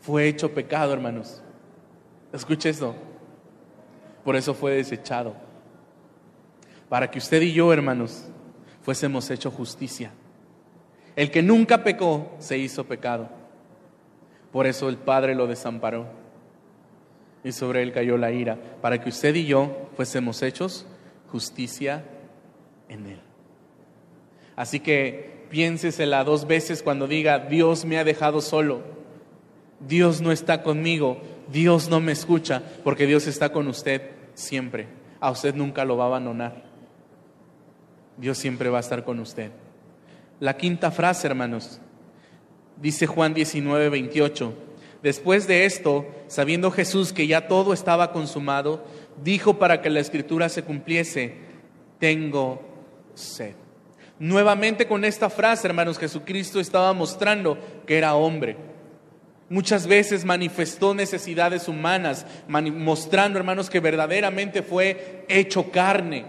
Fue 0.00 0.28
hecho 0.28 0.52
pecado, 0.52 0.92
hermanos. 0.92 1.42
Escuche 2.32 2.68
esto. 2.68 2.94
Por 4.30 4.36
eso 4.36 4.54
fue 4.54 4.76
desechado. 4.76 5.34
Para 6.88 7.10
que 7.10 7.18
usted 7.18 7.42
y 7.42 7.52
yo, 7.52 7.72
hermanos, 7.72 8.28
fuésemos 8.80 9.28
hechos 9.28 9.52
justicia. 9.52 10.12
El 11.16 11.32
que 11.32 11.42
nunca 11.42 11.82
pecó 11.82 12.30
se 12.38 12.56
hizo 12.56 12.84
pecado. 12.84 13.28
Por 14.52 14.68
eso 14.68 14.88
el 14.88 14.98
Padre 14.98 15.34
lo 15.34 15.48
desamparó. 15.48 16.06
Y 17.42 17.50
sobre 17.50 17.82
él 17.82 17.92
cayó 17.92 18.16
la 18.18 18.30
ira, 18.30 18.56
para 18.80 19.00
que 19.00 19.08
usted 19.08 19.34
y 19.34 19.46
yo 19.46 19.90
fuésemos 19.96 20.42
hechos 20.42 20.86
justicia 21.32 22.04
en 22.88 23.06
él. 23.06 23.20
Así 24.54 24.78
que 24.78 25.48
piénsesela 25.50 26.22
dos 26.22 26.46
veces 26.46 26.84
cuando 26.84 27.08
diga, 27.08 27.40
Dios 27.40 27.84
me 27.84 27.98
ha 27.98 28.04
dejado 28.04 28.40
solo, 28.42 28.82
Dios 29.80 30.20
no 30.20 30.30
está 30.30 30.62
conmigo, 30.62 31.20
Dios 31.50 31.88
no 31.88 31.98
me 31.98 32.12
escucha, 32.12 32.62
porque 32.84 33.08
Dios 33.08 33.26
está 33.26 33.50
con 33.50 33.66
usted 33.66 34.19
siempre. 34.40 34.88
A 35.20 35.30
usted 35.30 35.54
nunca 35.54 35.84
lo 35.84 35.96
va 35.96 36.04
a 36.04 36.08
abandonar. 36.08 36.64
Dios 38.16 38.38
siempre 38.38 38.68
va 38.68 38.78
a 38.78 38.80
estar 38.80 39.04
con 39.04 39.18
usted. 39.20 39.50
La 40.40 40.56
quinta 40.56 40.90
frase, 40.90 41.26
hermanos, 41.26 41.80
dice 42.80 43.06
Juan 43.06 43.34
19, 43.34 43.88
28. 43.88 44.54
Después 45.02 45.46
de 45.46 45.64
esto, 45.64 46.06
sabiendo 46.28 46.70
Jesús 46.70 47.12
que 47.12 47.26
ya 47.26 47.48
todo 47.48 47.72
estaba 47.72 48.12
consumado, 48.12 48.84
dijo 49.22 49.58
para 49.58 49.80
que 49.80 49.90
la 49.90 50.00
escritura 50.00 50.48
se 50.48 50.62
cumpliese, 50.62 51.34
tengo 51.98 52.62
sed. 53.14 53.54
Nuevamente 54.18 54.86
con 54.86 55.04
esta 55.06 55.30
frase, 55.30 55.66
hermanos, 55.66 55.98
Jesucristo 55.98 56.60
estaba 56.60 56.92
mostrando 56.92 57.58
que 57.86 57.96
era 57.96 58.14
hombre. 58.14 58.69
Muchas 59.50 59.88
veces 59.88 60.24
manifestó 60.24 60.94
necesidades 60.94 61.66
humanas, 61.66 62.24
mostrando, 62.46 63.36
hermanos, 63.36 63.68
que 63.68 63.80
verdaderamente 63.80 64.62
fue 64.62 65.24
hecho 65.28 65.72
carne, 65.72 66.24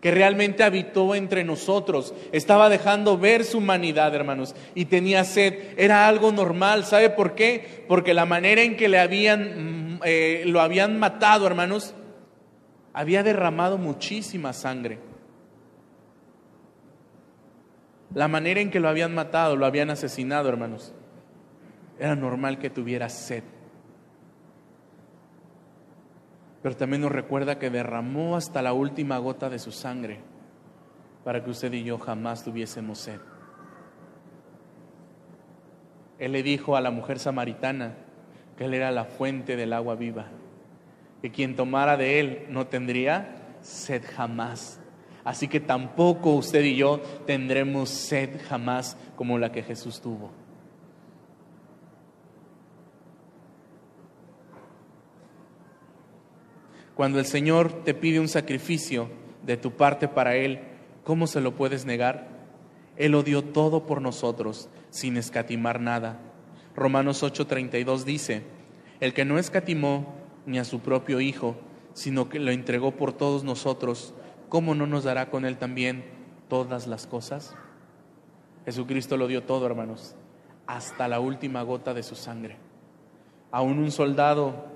que 0.00 0.10
realmente 0.10 0.64
habitó 0.64 1.14
entre 1.14 1.44
nosotros. 1.44 2.14
Estaba 2.32 2.70
dejando 2.70 3.18
ver 3.18 3.44
su 3.44 3.58
humanidad, 3.58 4.14
hermanos, 4.14 4.54
y 4.74 4.86
tenía 4.86 5.24
sed. 5.24 5.74
Era 5.76 6.08
algo 6.08 6.32
normal. 6.32 6.86
¿Sabe 6.86 7.10
por 7.10 7.34
qué? 7.34 7.84
Porque 7.86 8.14
la 8.14 8.24
manera 8.24 8.62
en 8.62 8.78
que 8.78 8.88
le 8.88 8.98
habían, 8.98 9.96
mm, 9.96 10.00
eh, 10.02 10.44
lo 10.46 10.62
habían 10.62 10.98
matado, 10.98 11.46
hermanos, 11.46 11.94
había 12.94 13.22
derramado 13.22 13.76
muchísima 13.76 14.54
sangre. 14.54 15.00
La 18.14 18.26
manera 18.26 18.62
en 18.62 18.70
que 18.70 18.80
lo 18.80 18.88
habían 18.88 19.14
matado, 19.14 19.54
lo 19.54 19.66
habían 19.66 19.90
asesinado, 19.90 20.48
hermanos. 20.48 20.94
Era 21.98 22.16
normal 22.16 22.58
que 22.58 22.70
tuviera 22.70 23.08
sed. 23.08 23.44
Pero 26.62 26.76
también 26.76 27.02
nos 27.02 27.12
recuerda 27.12 27.58
que 27.58 27.70
derramó 27.70 28.36
hasta 28.36 28.62
la 28.62 28.72
última 28.72 29.18
gota 29.18 29.50
de 29.50 29.58
su 29.58 29.72
sangre 29.72 30.20
para 31.24 31.42
que 31.42 31.50
usted 31.50 31.72
y 31.72 31.84
yo 31.84 31.98
jamás 31.98 32.44
tuviésemos 32.44 32.98
sed. 32.98 33.20
Él 36.18 36.32
le 36.32 36.42
dijo 36.42 36.76
a 36.76 36.80
la 36.80 36.90
mujer 36.90 37.18
samaritana 37.18 37.94
que 38.56 38.66
él 38.66 38.74
era 38.74 38.92
la 38.92 39.04
fuente 39.04 39.56
del 39.56 39.72
agua 39.72 39.96
viva, 39.96 40.26
que 41.20 41.32
quien 41.32 41.56
tomara 41.56 41.96
de 41.96 42.20
él 42.20 42.46
no 42.48 42.66
tendría 42.66 43.56
sed 43.60 44.02
jamás. 44.14 44.80
Así 45.24 45.48
que 45.48 45.60
tampoco 45.60 46.34
usted 46.34 46.62
y 46.62 46.76
yo 46.76 47.00
tendremos 47.26 47.88
sed 47.90 48.40
jamás 48.48 48.96
como 49.16 49.38
la 49.38 49.52
que 49.52 49.62
Jesús 49.62 50.00
tuvo. 50.00 50.41
Cuando 57.02 57.18
el 57.18 57.26
Señor 57.26 57.82
te 57.82 57.94
pide 57.94 58.20
un 58.20 58.28
sacrificio 58.28 59.08
de 59.44 59.56
tu 59.56 59.72
parte 59.72 60.06
para 60.06 60.36
Él, 60.36 60.60
¿cómo 61.02 61.26
se 61.26 61.40
lo 61.40 61.56
puedes 61.56 61.84
negar? 61.84 62.28
Él 62.96 63.10
lo 63.10 63.24
dio 63.24 63.42
todo 63.42 63.86
por 63.86 64.00
nosotros, 64.00 64.68
sin 64.90 65.16
escatimar 65.16 65.80
nada. 65.80 66.20
Romanos 66.76 67.24
8:32 67.24 68.04
dice, 68.04 68.44
el 69.00 69.14
que 69.14 69.24
no 69.24 69.40
escatimó 69.40 70.14
ni 70.46 70.60
a 70.60 70.64
su 70.64 70.78
propio 70.78 71.20
Hijo, 71.20 71.56
sino 71.92 72.28
que 72.28 72.38
lo 72.38 72.52
entregó 72.52 72.92
por 72.92 73.12
todos 73.12 73.42
nosotros, 73.42 74.14
¿cómo 74.48 74.76
no 74.76 74.86
nos 74.86 75.02
dará 75.02 75.28
con 75.28 75.44
Él 75.44 75.56
también 75.56 76.04
todas 76.46 76.86
las 76.86 77.08
cosas? 77.08 77.56
Jesucristo 78.64 79.16
lo 79.16 79.26
dio 79.26 79.42
todo, 79.42 79.66
hermanos, 79.66 80.14
hasta 80.68 81.08
la 81.08 81.18
última 81.18 81.62
gota 81.62 81.94
de 81.94 82.04
su 82.04 82.14
sangre. 82.14 82.58
Aún 83.50 83.80
un 83.80 83.90
soldado 83.90 84.70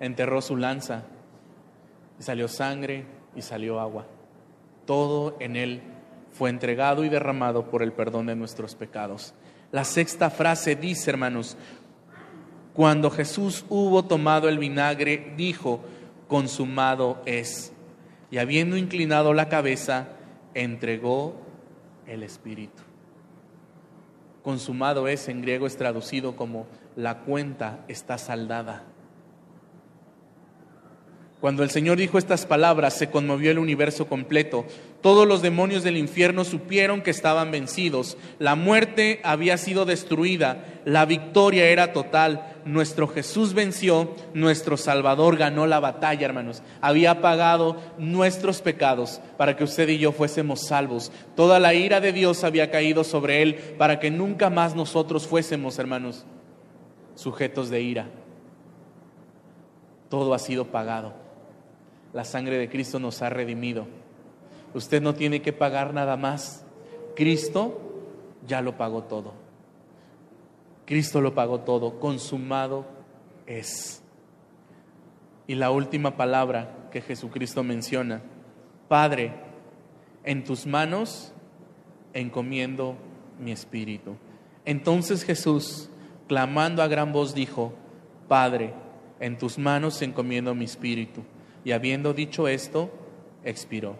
enterró 0.00 0.40
su 0.40 0.56
lanza 0.56 1.04
y 2.18 2.22
salió 2.22 2.48
sangre 2.48 3.04
y 3.34 3.42
salió 3.42 3.80
agua. 3.80 4.06
Todo 4.86 5.36
en 5.40 5.56
Él 5.56 5.82
fue 6.32 6.50
entregado 6.50 7.04
y 7.04 7.08
derramado 7.08 7.70
por 7.70 7.82
el 7.82 7.92
perdón 7.92 8.26
de 8.26 8.36
nuestros 8.36 8.74
pecados. 8.74 9.34
La 9.70 9.84
sexta 9.84 10.30
frase 10.30 10.76
dice, 10.76 11.10
hermanos, 11.10 11.56
cuando 12.72 13.10
Jesús 13.10 13.64
hubo 13.68 14.04
tomado 14.04 14.48
el 14.48 14.58
vinagre, 14.58 15.34
dijo, 15.36 15.80
consumado 16.28 17.20
es 17.26 17.72
y 18.30 18.38
habiendo 18.38 18.76
inclinado 18.76 19.32
la 19.34 19.48
cabeza, 19.48 20.08
entregó 20.54 21.34
el 22.06 22.22
Espíritu. 22.22 22.82
Consumado 24.42 25.08
es, 25.08 25.28
en 25.28 25.42
griego 25.42 25.66
es 25.66 25.76
traducido 25.76 26.36
como 26.36 26.66
la 26.96 27.20
cuenta 27.20 27.84
está 27.88 28.18
saldada. 28.18 28.84
Cuando 31.40 31.62
el 31.62 31.70
Señor 31.70 31.98
dijo 31.98 32.18
estas 32.18 32.46
palabras, 32.46 32.94
se 32.94 33.10
conmovió 33.10 33.52
el 33.52 33.60
universo 33.60 34.08
completo. 34.08 34.64
Todos 35.00 35.24
los 35.24 35.40
demonios 35.40 35.84
del 35.84 35.96
infierno 35.96 36.42
supieron 36.42 37.00
que 37.00 37.12
estaban 37.12 37.52
vencidos. 37.52 38.16
La 38.40 38.56
muerte 38.56 39.20
había 39.22 39.56
sido 39.56 39.84
destruida. 39.84 40.64
La 40.84 41.06
victoria 41.06 41.68
era 41.68 41.92
total. 41.92 42.56
Nuestro 42.64 43.06
Jesús 43.06 43.54
venció. 43.54 44.16
Nuestro 44.34 44.76
Salvador 44.76 45.36
ganó 45.36 45.68
la 45.68 45.78
batalla, 45.78 46.26
hermanos. 46.26 46.64
Había 46.80 47.20
pagado 47.20 47.76
nuestros 47.98 48.60
pecados 48.60 49.20
para 49.36 49.56
que 49.56 49.62
usted 49.62 49.88
y 49.90 49.98
yo 49.98 50.10
fuésemos 50.10 50.66
salvos. 50.66 51.12
Toda 51.36 51.60
la 51.60 51.72
ira 51.72 52.00
de 52.00 52.12
Dios 52.12 52.42
había 52.42 52.72
caído 52.72 53.04
sobre 53.04 53.42
él 53.42 53.54
para 53.78 54.00
que 54.00 54.10
nunca 54.10 54.50
más 54.50 54.74
nosotros 54.74 55.28
fuésemos, 55.28 55.78
hermanos, 55.78 56.26
sujetos 57.14 57.70
de 57.70 57.80
ira. 57.80 58.06
Todo 60.08 60.34
ha 60.34 60.40
sido 60.40 60.64
pagado. 60.64 61.27
La 62.12 62.24
sangre 62.24 62.58
de 62.58 62.68
Cristo 62.68 62.98
nos 62.98 63.22
ha 63.22 63.30
redimido. 63.30 63.86
Usted 64.74 65.02
no 65.02 65.14
tiene 65.14 65.42
que 65.42 65.52
pagar 65.52 65.94
nada 65.94 66.16
más. 66.16 66.64
Cristo 67.14 67.80
ya 68.46 68.60
lo 68.62 68.76
pagó 68.76 69.04
todo. 69.04 69.34
Cristo 70.86 71.20
lo 71.20 71.34
pagó 71.34 71.60
todo. 71.60 72.00
Consumado 72.00 72.86
es. 73.46 74.02
Y 75.46 75.54
la 75.54 75.70
última 75.70 76.16
palabra 76.16 76.88
que 76.90 77.00
Jesucristo 77.00 77.62
menciona, 77.62 78.22
Padre, 78.88 79.32
en 80.24 80.44
tus 80.44 80.66
manos 80.66 81.32
encomiendo 82.12 82.96
mi 83.38 83.52
espíritu. 83.52 84.16
Entonces 84.64 85.24
Jesús, 85.24 85.88
clamando 86.26 86.82
a 86.82 86.88
gran 86.88 87.12
voz, 87.12 87.34
dijo, 87.34 87.72
Padre, 88.28 88.74
en 89.20 89.38
tus 89.38 89.58
manos 89.58 90.00
encomiendo 90.02 90.54
mi 90.54 90.64
espíritu. 90.64 91.22
Y 91.64 91.72
habiendo 91.72 92.14
dicho 92.14 92.48
esto, 92.48 92.90
expiró. 93.44 93.96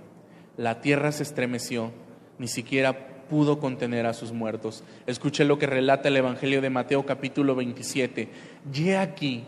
La 0.57 0.81
tierra 0.81 1.13
se 1.13 1.23
estremeció, 1.23 1.93
ni 2.39 2.49
siquiera 2.49 3.07
pudo 3.29 3.59
contener 3.59 4.07
a 4.07 4.15
sus 4.15 4.33
muertos. 4.33 4.83
Escuche 5.07 5.45
lo 5.45 5.59
que 5.59 5.67
relata 5.67 6.09
el 6.09 6.17
Evangelio 6.17 6.61
de 6.61 6.71
Mateo 6.71 7.05
capítulo 7.05 7.55
27. 7.55 8.29
Y 8.75 8.91
aquí 8.91 9.45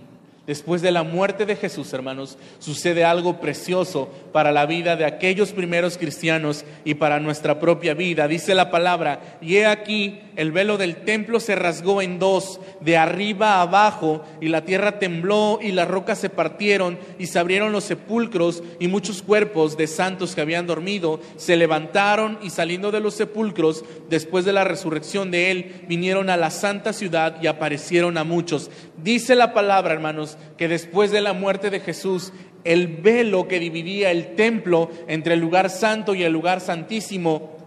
Después 0.50 0.82
de 0.82 0.90
la 0.90 1.04
muerte 1.04 1.46
de 1.46 1.54
Jesús, 1.54 1.92
hermanos, 1.92 2.36
sucede 2.58 3.04
algo 3.04 3.40
precioso 3.40 4.10
para 4.32 4.50
la 4.50 4.66
vida 4.66 4.96
de 4.96 5.04
aquellos 5.04 5.52
primeros 5.52 5.96
cristianos 5.96 6.64
y 6.84 6.94
para 6.94 7.20
nuestra 7.20 7.60
propia 7.60 7.94
vida. 7.94 8.26
Dice 8.26 8.56
la 8.56 8.68
palabra, 8.68 9.38
y 9.40 9.58
he 9.58 9.66
aquí, 9.66 10.18
el 10.40 10.52
velo 10.52 10.78
del 10.78 10.96
templo 10.96 11.38
se 11.38 11.54
rasgó 11.54 12.00
en 12.00 12.18
dos, 12.18 12.60
de 12.80 12.96
arriba 12.96 13.56
a 13.56 13.60
abajo, 13.60 14.24
y 14.40 14.48
la 14.48 14.64
tierra 14.64 14.98
tembló 14.98 15.58
y 15.60 15.70
las 15.70 15.86
rocas 15.86 16.18
se 16.18 16.30
partieron 16.30 16.98
y 17.18 17.26
se 17.26 17.38
abrieron 17.38 17.72
los 17.72 17.84
sepulcros 17.84 18.62
y 18.78 18.88
muchos 18.88 19.20
cuerpos 19.20 19.76
de 19.76 19.86
santos 19.86 20.34
que 20.34 20.40
habían 20.40 20.66
dormido 20.66 21.20
se 21.36 21.58
levantaron 21.58 22.38
y 22.40 22.48
saliendo 22.48 22.90
de 22.90 23.00
los 23.00 23.12
sepulcros, 23.12 23.84
después 24.08 24.46
de 24.46 24.54
la 24.54 24.64
resurrección 24.64 25.30
de 25.30 25.50
él, 25.50 25.84
vinieron 25.88 26.30
a 26.30 26.38
la 26.38 26.48
santa 26.48 26.94
ciudad 26.94 27.36
y 27.42 27.46
aparecieron 27.46 28.16
a 28.16 28.24
muchos. 28.24 28.70
Dice 28.96 29.34
la 29.34 29.52
palabra, 29.52 29.92
hermanos, 29.92 30.38
que 30.56 30.68
después 30.68 31.10
de 31.10 31.20
la 31.20 31.34
muerte 31.34 31.68
de 31.68 31.80
Jesús, 31.80 32.32
el 32.64 32.86
velo 32.88 33.46
que 33.46 33.58
dividía 33.58 34.10
el 34.10 34.36
templo 34.36 34.90
entre 35.06 35.34
el 35.34 35.40
lugar 35.40 35.68
santo 35.68 36.14
y 36.14 36.22
el 36.22 36.32
lugar 36.32 36.62
santísimo 36.62 37.58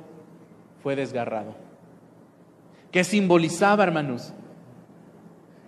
fue 0.82 0.96
desgarrado. 0.96 1.63
¿Qué 2.94 3.04
simbolizaba, 3.04 3.84
hermanos? 3.84 4.34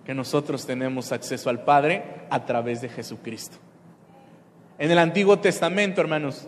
Que 0.04 0.14
nosotros 0.14 0.64
tenemos 0.64 1.10
acceso 1.10 1.50
al 1.50 1.64
Padre 1.64 2.04
a 2.30 2.44
través 2.46 2.80
de 2.80 2.88
Jesucristo. 2.88 3.56
En 4.78 4.92
el 4.92 4.98
Antiguo 4.98 5.40
Testamento, 5.40 6.00
hermanos, 6.00 6.46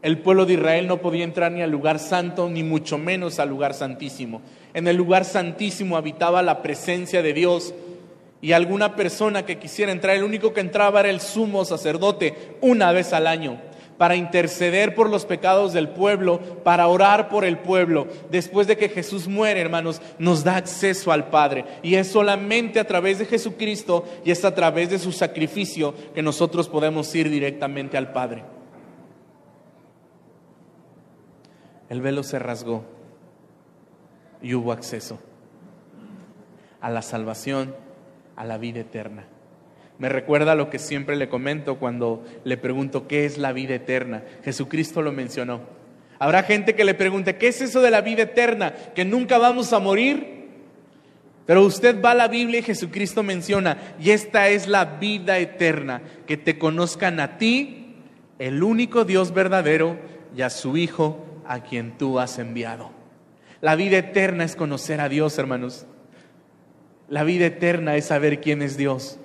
El 0.00 0.18
pueblo 0.18 0.44
de 0.44 0.54
Israel 0.54 0.86
no 0.86 1.00
podía 1.00 1.24
entrar 1.24 1.50
ni 1.50 1.62
al 1.62 1.70
lugar 1.70 1.98
santo, 1.98 2.50
ni 2.50 2.62
mucho 2.62 2.98
menos 2.98 3.38
al 3.38 3.48
lugar 3.48 3.72
santísimo. 3.72 4.42
En 4.74 4.86
el 4.86 4.96
lugar 4.96 5.24
santísimo 5.24 5.96
habitaba 5.96 6.42
la 6.42 6.60
presencia 6.60 7.22
de 7.22 7.32
Dios 7.32 7.74
y 8.42 8.52
alguna 8.52 8.96
persona 8.96 9.46
que 9.46 9.58
quisiera 9.58 9.92
entrar, 9.92 10.16
el 10.16 10.24
único 10.24 10.52
que 10.52 10.60
entraba 10.60 11.00
era 11.00 11.08
el 11.08 11.22
sumo 11.22 11.64
sacerdote 11.64 12.56
una 12.60 12.92
vez 12.92 13.14
al 13.14 13.26
año 13.26 13.58
para 13.98 14.16
interceder 14.16 14.94
por 14.94 15.08
los 15.08 15.24
pecados 15.24 15.72
del 15.72 15.88
pueblo, 15.88 16.40
para 16.62 16.88
orar 16.88 17.28
por 17.28 17.44
el 17.44 17.58
pueblo. 17.58 18.06
Después 18.30 18.66
de 18.66 18.76
que 18.76 18.88
Jesús 18.88 19.28
muere, 19.28 19.60
hermanos, 19.60 20.00
nos 20.18 20.44
da 20.44 20.56
acceso 20.56 21.12
al 21.12 21.30
Padre. 21.30 21.64
Y 21.82 21.94
es 21.94 22.08
solamente 22.08 22.80
a 22.80 22.86
través 22.86 23.18
de 23.18 23.26
Jesucristo 23.26 24.04
y 24.24 24.30
es 24.30 24.44
a 24.44 24.54
través 24.54 24.90
de 24.90 24.98
su 24.98 25.12
sacrificio 25.12 25.94
que 26.14 26.22
nosotros 26.22 26.68
podemos 26.68 27.14
ir 27.14 27.30
directamente 27.30 27.96
al 27.96 28.12
Padre. 28.12 28.44
El 31.88 32.00
velo 32.00 32.22
se 32.22 32.38
rasgó 32.38 32.84
y 34.42 34.54
hubo 34.54 34.72
acceso 34.72 35.18
a 36.80 36.90
la 36.90 37.02
salvación, 37.02 37.74
a 38.36 38.44
la 38.44 38.58
vida 38.58 38.80
eterna. 38.80 39.26
Me 39.98 40.08
recuerda 40.08 40.54
lo 40.54 40.70
que 40.70 40.78
siempre 40.78 41.16
le 41.16 41.28
comento 41.28 41.76
cuando 41.76 42.24
le 42.44 42.56
pregunto 42.56 43.06
qué 43.06 43.24
es 43.24 43.38
la 43.38 43.52
vida 43.52 43.74
eterna. 43.74 44.24
Jesucristo 44.42 45.02
lo 45.02 45.12
mencionó. 45.12 45.60
Habrá 46.18 46.42
gente 46.42 46.74
que 46.74 46.84
le 46.84 46.94
pregunte, 46.94 47.36
¿qué 47.36 47.48
es 47.48 47.60
eso 47.60 47.80
de 47.80 47.90
la 47.90 48.00
vida 48.00 48.22
eterna? 48.22 48.74
¿Que 48.94 49.04
nunca 49.04 49.38
vamos 49.38 49.72
a 49.72 49.78
morir? 49.78 50.48
Pero 51.46 51.62
usted 51.62 52.00
va 52.02 52.12
a 52.12 52.16
la 52.16 52.28
Biblia 52.28 52.60
y 52.60 52.62
Jesucristo 52.62 53.22
menciona, 53.22 53.76
y 54.00 54.10
esta 54.10 54.48
es 54.48 54.66
la 54.66 54.84
vida 54.84 55.38
eterna, 55.38 56.02
que 56.26 56.36
te 56.36 56.58
conozcan 56.58 57.20
a 57.20 57.36
ti, 57.36 57.96
el 58.38 58.62
único 58.62 59.04
Dios 59.04 59.34
verdadero, 59.34 59.98
y 60.34 60.42
a 60.42 60.50
su 60.50 60.76
Hijo, 60.76 61.24
a 61.46 61.62
quien 61.62 61.98
tú 61.98 62.18
has 62.18 62.38
enviado. 62.38 62.90
La 63.60 63.76
vida 63.76 63.98
eterna 63.98 64.44
es 64.44 64.56
conocer 64.56 65.00
a 65.00 65.08
Dios, 65.08 65.38
hermanos. 65.38 65.86
La 67.08 67.22
vida 67.22 67.46
eterna 67.46 67.96
es 67.96 68.06
saber 68.06 68.40
quién 68.40 68.62
es 68.62 68.76
Dios 68.76 69.20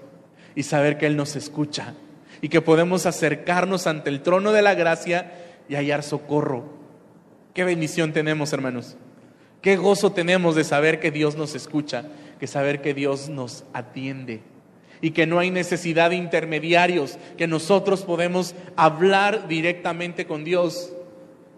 y 0.59 0.63
saber 0.63 0.97
que 0.97 1.05
Él 1.05 1.15
nos 1.15 1.37
escucha 1.37 1.93
y 2.41 2.49
que 2.49 2.59
podemos 2.59 3.05
acercarnos 3.05 3.87
ante 3.87 4.09
el 4.09 4.21
trono 4.21 4.51
de 4.51 4.61
la 4.61 4.75
gracia 4.75 5.31
y 5.69 5.75
hallar 5.75 6.03
socorro. 6.03 6.65
Qué 7.53 7.63
bendición 7.63 8.11
tenemos, 8.11 8.51
hermanos. 8.51 8.97
Qué 9.61 9.77
gozo 9.77 10.11
tenemos 10.11 10.55
de 10.55 10.65
saber 10.65 10.99
que 10.99 11.11
Dios 11.11 11.37
nos 11.37 11.55
escucha, 11.55 12.03
que 12.41 12.45
saber 12.45 12.81
que 12.81 12.93
Dios 12.93 13.29
nos 13.29 13.63
atiende 13.71 14.41
y 14.99 15.11
que 15.11 15.25
no 15.25 15.39
hay 15.39 15.49
necesidad 15.49 16.09
de 16.09 16.17
intermediarios, 16.17 17.17
que 17.37 17.47
nosotros 17.47 18.01
podemos 18.01 18.53
hablar 18.75 19.47
directamente 19.47 20.27
con 20.27 20.43
Dios 20.43 20.91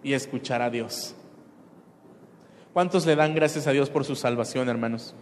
y 0.04 0.12
escuchar 0.12 0.62
a 0.62 0.70
Dios. 0.70 1.16
¿Cuántos 2.72 3.04
le 3.04 3.16
dan 3.16 3.34
gracias 3.34 3.66
a 3.66 3.72
Dios 3.72 3.90
por 3.90 4.04
su 4.04 4.14
salvación, 4.14 4.68
hermanos? 4.68 5.12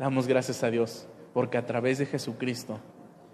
Damos 0.00 0.26
gracias 0.26 0.64
a 0.64 0.68
Dios 0.68 1.06
porque 1.32 1.58
a 1.58 1.66
través 1.66 1.98
de 1.98 2.06
Jesucristo 2.06 2.78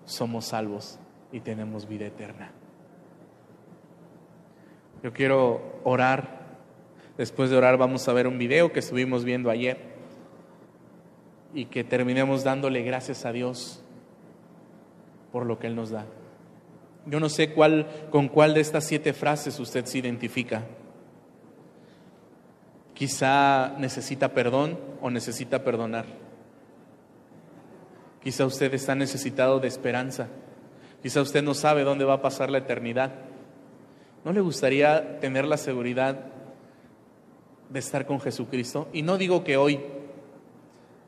somos 0.05 0.47
salvos 0.47 0.99
y 1.33 1.41
tenemos 1.41 1.89
vida 1.89 2.07
eterna. 2.07 2.53
Yo 5.03 5.13
quiero 5.13 5.81
orar. 5.85 6.39
Después 7.17 7.51
de 7.51 7.57
orar 7.57 7.77
vamos 7.77 8.09
a 8.09 8.13
ver 8.13 8.27
un 8.27 8.39
video 8.39 8.73
que 8.73 8.79
estuvimos 8.79 9.25
viendo 9.25 9.51
ayer 9.51 9.79
y 11.53 11.67
que 11.67 11.83
terminemos 11.83 12.45
dándole 12.45 12.83
gracias 12.83 13.25
a 13.25 13.33
Dios 13.33 13.83
por 15.33 15.45
lo 15.47 15.59
que 15.59 15.67
Él 15.67 15.75
nos 15.75 15.91
da. 15.91 16.07
Yo 17.07 17.21
no 17.21 17.29
sé 17.29 17.53
cuál, 17.55 17.87
con 18.11 18.29
cuál 18.29 18.55
de 18.55 18.61
estas 18.61 18.85
siete 18.85 19.13
frases 19.13 19.59
usted 19.59 19.85
se 19.87 19.99
identifica. 19.99 20.65
Quizá 22.95 23.75
necesita 23.79 24.35
perdón 24.35 24.79
o 25.01 25.11
necesita 25.11 25.65
perdonar. 25.65 26.28
Quizá 28.23 28.47
usted 28.47 28.73
está 28.75 28.95
necesitado 28.95 29.61
de 29.61 29.69
esperanza. 29.69 30.29
Quizá 31.03 31.23
usted 31.23 31.43
no 31.43 31.55
sabe 31.55 31.85
dónde 31.85 32.05
va 32.05 32.15
a 32.15 32.23
pasar 32.23 32.51
la 32.51 32.59
eternidad. 32.59 33.13
¿No 34.25 34.33
le 34.33 34.41
gustaría 34.41 35.21
tener 35.21 35.45
la 35.45 35.57
seguridad 35.57 36.27
de 37.71 37.79
estar 37.79 38.07
con 38.07 38.21
Jesucristo? 38.21 38.89
Y 38.93 39.03
no 39.03 39.17
digo 39.17 39.45
que 39.45 39.57
hoy, 39.57 39.81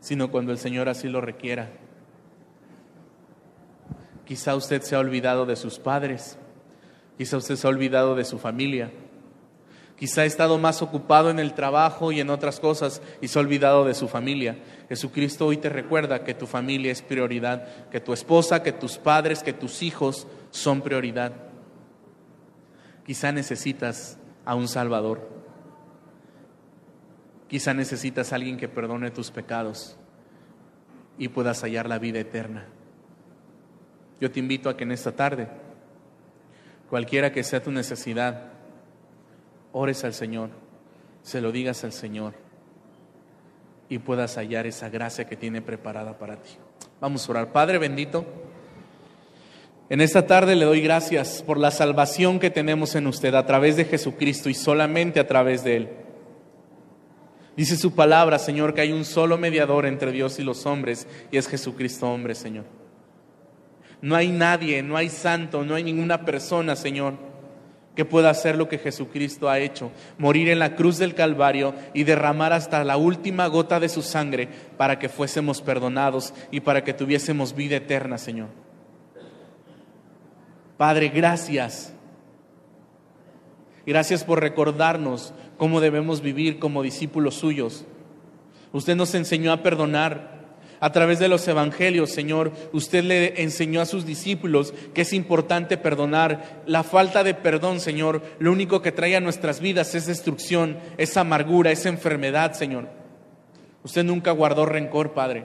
sino 0.00 0.30
cuando 0.30 0.52
el 0.52 0.58
Señor 0.58 0.88
así 0.88 1.08
lo 1.08 1.20
requiera. 1.20 1.70
Quizá 4.24 4.54
usted 4.54 4.82
se 4.82 4.94
ha 4.94 5.00
olvidado 5.00 5.44
de 5.44 5.56
sus 5.56 5.80
padres, 5.80 6.38
quizá 7.18 7.36
usted 7.36 7.56
se 7.56 7.66
ha 7.66 7.70
olvidado 7.70 8.14
de 8.14 8.24
su 8.24 8.38
familia, 8.38 8.92
quizá 10.00 10.22
ha 10.22 10.24
estado 10.24 10.56
más 10.56 10.80
ocupado 10.80 11.28
en 11.28 11.38
el 11.38 11.52
trabajo 11.52 12.10
y 12.10 12.20
en 12.20 12.30
otras 12.30 12.58
cosas 12.58 13.02
y 13.20 13.28
se 13.28 13.38
ha 13.38 13.42
olvidado 13.42 13.84
de 13.84 13.92
su 13.92 14.08
familia. 14.08 14.56
Jesucristo 14.88 15.44
hoy 15.44 15.58
te 15.58 15.68
recuerda 15.68 16.24
que 16.24 16.32
tu 16.32 16.46
familia 16.46 16.90
es 16.90 17.02
prioridad, 17.02 17.86
que 17.90 18.00
tu 18.00 18.14
esposa, 18.14 18.62
que 18.62 18.72
tus 18.72 18.96
padres, 18.96 19.42
que 19.42 19.52
tus 19.52 19.82
hijos 19.82 20.26
son 20.48 20.80
prioridad. 20.80 21.34
Quizá 23.04 23.30
necesitas 23.30 24.18
a 24.46 24.54
un 24.54 24.68
Salvador. 24.68 25.28
Quizá 27.46 27.74
necesitas 27.74 28.32
a 28.32 28.36
alguien 28.36 28.56
que 28.56 28.68
perdone 28.68 29.10
tus 29.10 29.30
pecados 29.30 29.98
y 31.18 31.28
puedas 31.28 31.60
hallar 31.62 31.90
la 31.90 31.98
vida 31.98 32.20
eterna. 32.20 32.64
Yo 34.18 34.30
te 34.30 34.40
invito 34.40 34.70
a 34.70 34.78
que 34.78 34.84
en 34.84 34.92
esta 34.92 35.12
tarde, 35.12 35.48
cualquiera 36.88 37.32
que 37.32 37.44
sea 37.44 37.62
tu 37.62 37.70
necesidad, 37.70 38.59
ores 39.72 40.04
al 40.04 40.14
Señor, 40.14 40.50
se 41.22 41.40
lo 41.40 41.52
digas 41.52 41.84
al 41.84 41.92
Señor 41.92 42.34
y 43.88 43.98
puedas 43.98 44.36
hallar 44.36 44.66
esa 44.66 44.88
gracia 44.88 45.26
que 45.26 45.36
tiene 45.36 45.60
preparada 45.62 46.18
para 46.18 46.36
ti. 46.36 46.50
Vamos 47.00 47.26
a 47.26 47.32
orar. 47.32 47.52
Padre 47.52 47.78
bendito, 47.78 48.24
en 49.88 50.00
esta 50.00 50.26
tarde 50.26 50.54
le 50.54 50.64
doy 50.64 50.80
gracias 50.80 51.42
por 51.44 51.58
la 51.58 51.72
salvación 51.72 52.38
que 52.38 52.50
tenemos 52.50 52.94
en 52.94 53.08
usted 53.08 53.34
a 53.34 53.44
través 53.44 53.76
de 53.76 53.84
Jesucristo 53.84 54.48
y 54.48 54.54
solamente 54.54 55.18
a 55.18 55.26
través 55.26 55.64
de 55.64 55.76
Él. 55.76 55.88
Dice 57.56 57.76
su 57.76 57.94
palabra, 57.94 58.38
Señor, 58.38 58.72
que 58.72 58.80
hay 58.80 58.92
un 58.92 59.04
solo 59.04 59.36
mediador 59.36 59.86
entre 59.86 60.12
Dios 60.12 60.38
y 60.38 60.44
los 60.44 60.64
hombres 60.66 61.08
y 61.32 61.36
es 61.36 61.48
Jesucristo 61.48 62.10
hombre, 62.10 62.34
Señor. 62.36 62.64
No 64.00 64.14
hay 64.14 64.30
nadie, 64.30 64.82
no 64.82 64.96
hay 64.96 65.10
santo, 65.10 65.64
no 65.64 65.74
hay 65.74 65.82
ninguna 65.82 66.24
persona, 66.24 66.76
Señor, 66.76 67.14
que 68.00 68.06
pueda 68.06 68.30
hacer 68.30 68.56
lo 68.56 68.66
que 68.66 68.78
Jesucristo 68.78 69.50
ha 69.50 69.58
hecho, 69.58 69.92
morir 70.16 70.48
en 70.48 70.58
la 70.58 70.74
cruz 70.74 70.96
del 70.96 71.14
Calvario 71.14 71.74
y 71.92 72.04
derramar 72.04 72.54
hasta 72.54 72.82
la 72.82 72.96
última 72.96 73.46
gota 73.46 73.78
de 73.78 73.90
su 73.90 74.00
sangre 74.00 74.48
para 74.78 74.98
que 74.98 75.10
fuésemos 75.10 75.60
perdonados 75.60 76.32
y 76.50 76.60
para 76.60 76.82
que 76.82 76.94
tuviésemos 76.94 77.54
vida 77.54 77.76
eterna, 77.76 78.16
Señor. 78.16 78.48
Padre, 80.78 81.10
gracias. 81.10 81.92
Gracias 83.84 84.24
por 84.24 84.40
recordarnos 84.40 85.34
cómo 85.58 85.82
debemos 85.82 86.22
vivir 86.22 86.58
como 86.58 86.82
discípulos 86.82 87.34
suyos. 87.34 87.84
Usted 88.72 88.96
nos 88.96 89.14
enseñó 89.14 89.52
a 89.52 89.62
perdonar, 89.62 90.39
a 90.80 90.92
través 90.92 91.18
de 91.18 91.28
los 91.28 91.46
evangelios, 91.46 92.10
Señor, 92.10 92.52
usted 92.72 93.04
le 93.04 93.42
enseñó 93.42 93.82
a 93.82 93.86
sus 93.86 94.06
discípulos 94.06 94.72
que 94.94 95.02
es 95.02 95.12
importante 95.12 95.76
perdonar. 95.76 96.62
La 96.66 96.82
falta 96.82 97.22
de 97.22 97.34
perdón, 97.34 97.80
Señor, 97.80 98.22
lo 98.38 98.50
único 98.50 98.80
que 98.80 98.90
trae 98.90 99.14
a 99.14 99.20
nuestras 99.20 99.60
vidas 99.60 99.94
es 99.94 100.06
destrucción, 100.06 100.78
es 100.96 101.18
amargura, 101.18 101.70
es 101.70 101.84
enfermedad, 101.84 102.54
Señor. 102.54 102.88
Usted 103.84 104.04
nunca 104.04 104.30
guardó 104.30 104.64
rencor, 104.64 105.12
Padre. 105.12 105.44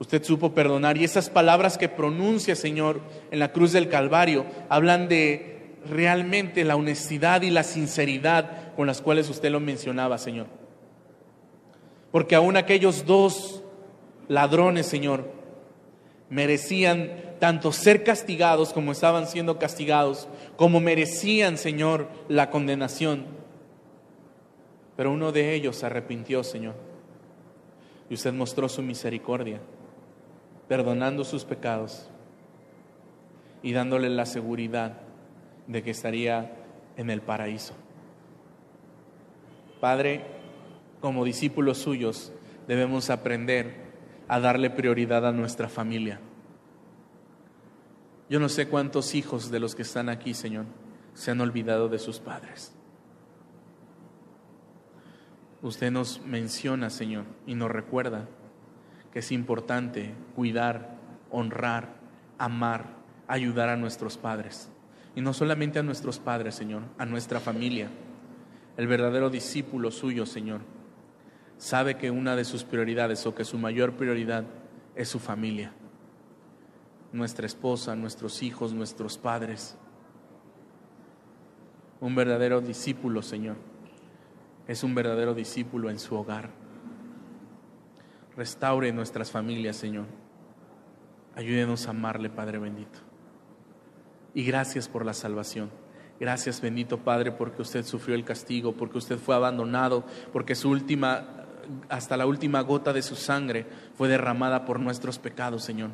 Usted 0.00 0.24
supo 0.24 0.54
perdonar 0.54 0.96
y 0.96 1.04
esas 1.04 1.30
palabras 1.30 1.78
que 1.78 1.88
pronuncia, 1.88 2.56
Señor, 2.56 3.00
en 3.30 3.38
la 3.38 3.52
cruz 3.52 3.72
del 3.72 3.88
Calvario, 3.88 4.44
hablan 4.68 5.08
de 5.08 5.76
realmente 5.88 6.64
la 6.64 6.76
honestidad 6.76 7.42
y 7.42 7.50
la 7.50 7.62
sinceridad 7.62 8.74
con 8.74 8.88
las 8.88 9.00
cuales 9.00 9.30
usted 9.30 9.50
lo 9.50 9.60
mencionaba, 9.60 10.18
Señor. 10.18 10.46
Porque 12.10 12.34
aún 12.34 12.56
aquellos 12.56 13.06
dos 13.06 13.63
ladrones, 14.28 14.86
Señor, 14.86 15.30
merecían 16.30 17.10
tanto 17.38 17.72
ser 17.72 18.04
castigados 18.04 18.72
como 18.72 18.92
estaban 18.92 19.26
siendo 19.26 19.58
castigados, 19.58 20.28
como 20.56 20.80
merecían, 20.80 21.58
Señor, 21.58 22.08
la 22.28 22.50
condenación. 22.50 23.26
Pero 24.96 25.12
uno 25.12 25.32
de 25.32 25.54
ellos 25.54 25.76
se 25.76 25.86
arrepintió, 25.86 26.42
Señor. 26.44 26.74
Y 28.08 28.14
usted 28.14 28.32
mostró 28.32 28.68
su 28.68 28.82
misericordia, 28.82 29.60
perdonando 30.68 31.24
sus 31.24 31.44
pecados 31.44 32.08
y 33.62 33.72
dándole 33.72 34.08
la 34.10 34.26
seguridad 34.26 34.98
de 35.66 35.82
que 35.82 35.90
estaría 35.90 36.52
en 36.96 37.10
el 37.10 37.22
paraíso. 37.22 37.74
Padre, 39.80 40.22
como 41.00 41.24
discípulos 41.24 41.78
suyos, 41.78 42.32
debemos 42.66 43.10
aprender 43.10 43.83
a 44.28 44.40
darle 44.40 44.70
prioridad 44.70 45.26
a 45.26 45.32
nuestra 45.32 45.68
familia. 45.68 46.20
Yo 48.28 48.40
no 48.40 48.48
sé 48.48 48.68
cuántos 48.68 49.14
hijos 49.14 49.50
de 49.50 49.60
los 49.60 49.74
que 49.74 49.82
están 49.82 50.08
aquí, 50.08 50.34
Señor, 50.34 50.64
se 51.12 51.30
han 51.30 51.40
olvidado 51.40 51.88
de 51.88 51.98
sus 51.98 52.20
padres. 52.20 52.74
Usted 55.62 55.90
nos 55.90 56.20
menciona, 56.26 56.90
Señor, 56.90 57.24
y 57.46 57.54
nos 57.54 57.70
recuerda 57.70 58.28
que 59.12 59.20
es 59.20 59.32
importante 59.32 60.14
cuidar, 60.34 60.96
honrar, 61.30 61.94
amar, 62.38 62.96
ayudar 63.28 63.68
a 63.68 63.76
nuestros 63.76 64.18
padres. 64.18 64.68
Y 65.14 65.20
no 65.20 65.32
solamente 65.32 65.78
a 65.78 65.82
nuestros 65.82 66.18
padres, 66.18 66.54
Señor, 66.54 66.82
a 66.98 67.06
nuestra 67.06 67.40
familia. 67.40 67.88
El 68.76 68.88
verdadero 68.88 69.30
discípulo 69.30 69.90
suyo, 69.90 70.26
Señor, 70.26 70.60
sabe 71.64 71.96
que 71.96 72.10
una 72.10 72.36
de 72.36 72.44
sus 72.44 72.62
prioridades 72.62 73.24
o 73.24 73.34
que 73.34 73.42
su 73.42 73.56
mayor 73.56 73.94
prioridad 73.94 74.44
es 74.94 75.08
su 75.08 75.18
familia. 75.18 75.72
Nuestra 77.10 77.46
esposa, 77.46 77.96
nuestros 77.96 78.42
hijos, 78.42 78.74
nuestros 78.74 79.16
padres. 79.16 79.74
Un 82.02 82.14
verdadero 82.14 82.60
discípulo, 82.60 83.22
Señor, 83.22 83.56
es 84.68 84.84
un 84.84 84.94
verdadero 84.94 85.32
discípulo 85.32 85.88
en 85.88 85.98
su 85.98 86.14
hogar. 86.14 86.50
Restaure 88.36 88.92
nuestras 88.92 89.30
familias, 89.30 89.76
Señor. 89.76 90.04
Ayúdenos 91.34 91.86
a 91.86 91.92
amarle, 91.92 92.28
Padre 92.28 92.58
bendito. 92.58 92.98
Y 94.34 94.44
gracias 94.44 94.86
por 94.86 95.06
la 95.06 95.14
salvación. 95.14 95.70
Gracias, 96.20 96.60
bendito 96.60 96.98
Padre, 96.98 97.32
porque 97.32 97.62
usted 97.62 97.84
sufrió 97.84 98.14
el 98.14 98.24
castigo, 98.24 98.72
porque 98.72 98.98
usted 98.98 99.18
fue 99.18 99.34
abandonado, 99.34 100.04
porque 100.32 100.54
su 100.54 100.70
última, 100.70 101.33
hasta 101.88 102.16
la 102.16 102.26
última 102.26 102.60
gota 102.60 102.92
de 102.92 103.02
su 103.02 103.16
sangre 103.16 103.66
fue 103.94 104.08
derramada 104.08 104.64
por 104.64 104.80
nuestros 104.80 105.18
pecados, 105.18 105.64
Señor. 105.64 105.90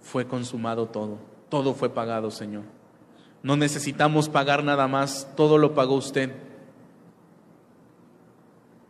Fue 0.00 0.26
consumado 0.26 0.88
todo, 0.88 1.18
todo 1.48 1.74
fue 1.74 1.90
pagado, 1.90 2.30
Señor. 2.30 2.64
No 3.42 3.56
necesitamos 3.56 4.28
pagar 4.28 4.64
nada 4.64 4.88
más, 4.88 5.30
todo 5.36 5.58
lo 5.58 5.74
pagó 5.74 5.94
usted. 5.94 6.32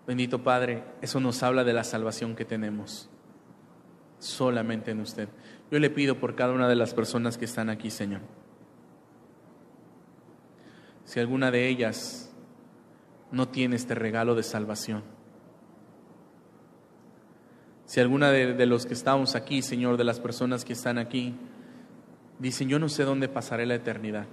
Bendito 0.06 0.42
Padre, 0.42 0.84
eso 1.00 1.18
nos 1.18 1.42
habla 1.42 1.64
de 1.64 1.72
la 1.72 1.84
salvación 1.84 2.36
que 2.36 2.44
tenemos 2.44 3.08
solamente 4.18 4.90
en 4.90 5.00
usted. 5.00 5.28
Yo 5.70 5.78
le 5.78 5.90
pido 5.90 6.18
por 6.18 6.34
cada 6.34 6.52
una 6.52 6.68
de 6.68 6.76
las 6.76 6.94
personas 6.94 7.38
que 7.38 7.44
están 7.44 7.70
aquí, 7.70 7.90
Señor. 7.90 8.20
Si 11.04 11.20
alguna 11.20 11.50
de 11.50 11.68
ellas 11.68 12.33
no 13.34 13.48
tiene 13.48 13.76
este 13.76 13.94
regalo 13.94 14.34
de 14.34 14.42
salvación, 14.42 15.02
si 17.86 18.00
alguna 18.00 18.30
de, 18.30 18.66
los 18.66 18.86
que 18.86 18.94
estamos 18.94 19.34
aquí, 19.34 19.62
Señor, 19.62 19.96
de 19.96 20.04
las 20.04 20.18
personas 20.18 20.64
que 20.64 20.72
están 20.72 20.98
aquí, 20.98 21.34
dicen, 22.38 22.68
yo 22.68 22.78
no 22.78 22.88
sé 22.88 23.04
dónde 23.04 23.28
pasaré 23.28 23.66
la 23.66 23.74
eternidad. 23.74 24.26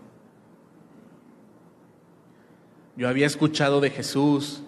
Yo 2.96 3.10
había 3.10 3.28
escuchado 3.28 3.82
de 3.82 3.90
Jesús, 3.90 4.64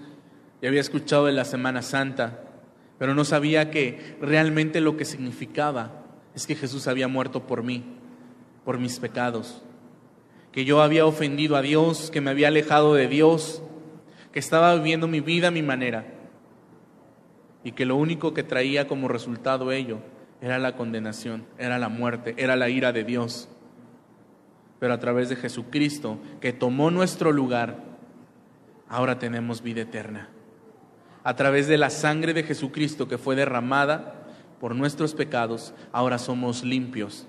yo 0.62 0.70
había 0.70 0.82
escuchado 0.82 1.26
de 1.26 1.32
la 1.32 1.46
Semana 1.46 1.82
Santa, 1.82 2.42
pero 3.00 3.16
no 3.16 3.26
sabía 3.26 3.72
que 3.72 4.18
realmente 4.22 4.82
lo 4.82 4.98
que 4.98 5.06
significaba 5.06 6.04
es 6.36 6.46
que 6.46 6.56
Jesús 6.56 6.88
había 6.88 7.08
muerto 7.08 7.48
por 7.48 7.64
mí, 7.64 7.84
por 8.66 8.80
mis 8.80 9.00
pecados, 9.00 9.62
que 10.52 10.66
yo 10.66 10.82
había 10.82 11.06
ofendido 11.06 11.56
a 11.56 11.62
Dios, 11.62 12.12
que 12.12 12.22
me 12.22 12.32
había 12.32 12.50
alejado 12.50 12.94
de 12.94 13.08
Dios, 13.08 13.64
que 14.34 14.40
estaba 14.40 14.76
viviendo 14.76 15.08
mi 15.08 15.22
vida 15.22 15.48
a 15.48 15.52
mi 15.52 15.62
manera 15.62 16.06
y 17.64 17.72
que 17.72 17.86
lo 17.86 17.96
único 17.96 18.34
que 18.34 18.44
traía 18.44 18.88
como 18.88 19.08
resultado 19.08 19.72
ello 19.72 20.00
era 20.42 20.60
la 20.60 20.76
condenación, 20.76 21.46
era 21.58 21.80
la 21.80 21.88
muerte, 21.88 22.36
era 22.38 22.58
la 22.58 22.68
ira 22.68 22.92
de 22.92 23.06
Dios. 23.06 23.48
Pero 24.80 24.94
a 24.94 25.00
través 25.00 25.30
de 25.30 25.38
Jesucristo, 25.38 26.18
que 26.42 26.52
tomó 26.52 26.92
nuestro 26.92 27.32
lugar, 27.32 27.78
ahora 28.90 29.18
tenemos 29.20 29.62
vida 29.62 29.84
eterna 29.84 30.30
a 31.24 31.36
través 31.36 31.68
de 31.68 31.78
la 31.78 31.90
sangre 31.90 32.34
de 32.34 32.44
Jesucristo 32.44 33.08
que 33.08 33.18
fue 33.18 33.36
derramada 33.36 34.26
por 34.60 34.76
nuestros 34.76 35.14
pecados, 35.14 35.74
ahora 35.92 36.20
somos 36.20 36.64
limpios. 36.64 37.28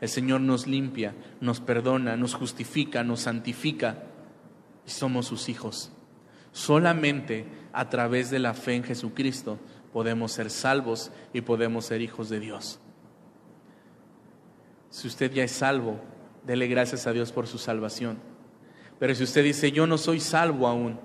El 0.00 0.08
Señor 0.08 0.40
nos 0.40 0.66
limpia, 0.66 1.14
nos 1.40 1.60
perdona, 1.60 2.16
nos 2.16 2.34
justifica, 2.34 3.04
nos 3.04 3.20
santifica 3.20 4.04
y 4.86 4.90
somos 4.90 5.26
sus 5.26 5.48
hijos. 5.48 5.92
Solamente 6.54 7.46
a 7.72 7.90
través 7.90 8.30
de 8.30 8.38
la 8.38 8.54
fe 8.54 8.76
en 8.76 8.84
Jesucristo 8.84 9.58
podemos 9.92 10.30
ser 10.30 10.50
salvos 10.50 11.10
y 11.32 11.40
podemos 11.40 11.86
ser 11.86 12.00
hijos 12.00 12.28
de 12.28 12.38
Dios. 12.38 12.78
Si 14.88 15.08
usted 15.08 15.32
ya 15.32 15.42
es 15.42 15.50
salvo, 15.50 15.98
dele 16.44 16.68
gracias 16.68 17.08
a 17.08 17.12
Dios 17.12 17.32
por 17.32 17.48
su 17.48 17.58
salvación. 17.58 18.18
Pero 19.00 19.16
si 19.16 19.24
usted 19.24 19.42
dice, 19.42 19.72
yo 19.72 19.88
no 19.88 19.98
soy 19.98 20.20
salvo 20.20 20.68
aún, 20.68 21.00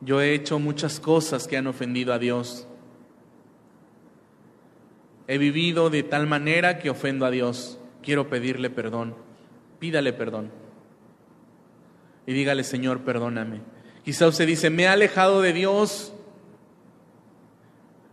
yo 0.00 0.20
he 0.20 0.34
hecho 0.34 0.58
muchas 0.58 0.98
cosas 0.98 1.46
que 1.46 1.56
han 1.56 1.68
ofendido 1.68 2.12
a 2.12 2.18
Dios. 2.18 2.66
He 5.28 5.38
vivido 5.38 5.90
de 5.90 6.02
tal 6.02 6.26
manera 6.26 6.80
que 6.80 6.90
ofendo 6.90 7.24
a 7.24 7.30
Dios. 7.30 7.78
Quiero 8.02 8.28
pedirle 8.28 8.68
perdón. 8.68 9.14
Pídale 9.78 10.12
perdón. 10.12 10.61
Y 12.26 12.32
dígale, 12.32 12.64
Señor, 12.64 13.00
perdóname. 13.00 13.60
Quizá 14.04 14.28
usted 14.28 14.46
dice, 14.46 14.70
me 14.70 14.84
he 14.84 14.88
alejado 14.88 15.42
de 15.42 15.52
Dios. 15.52 16.12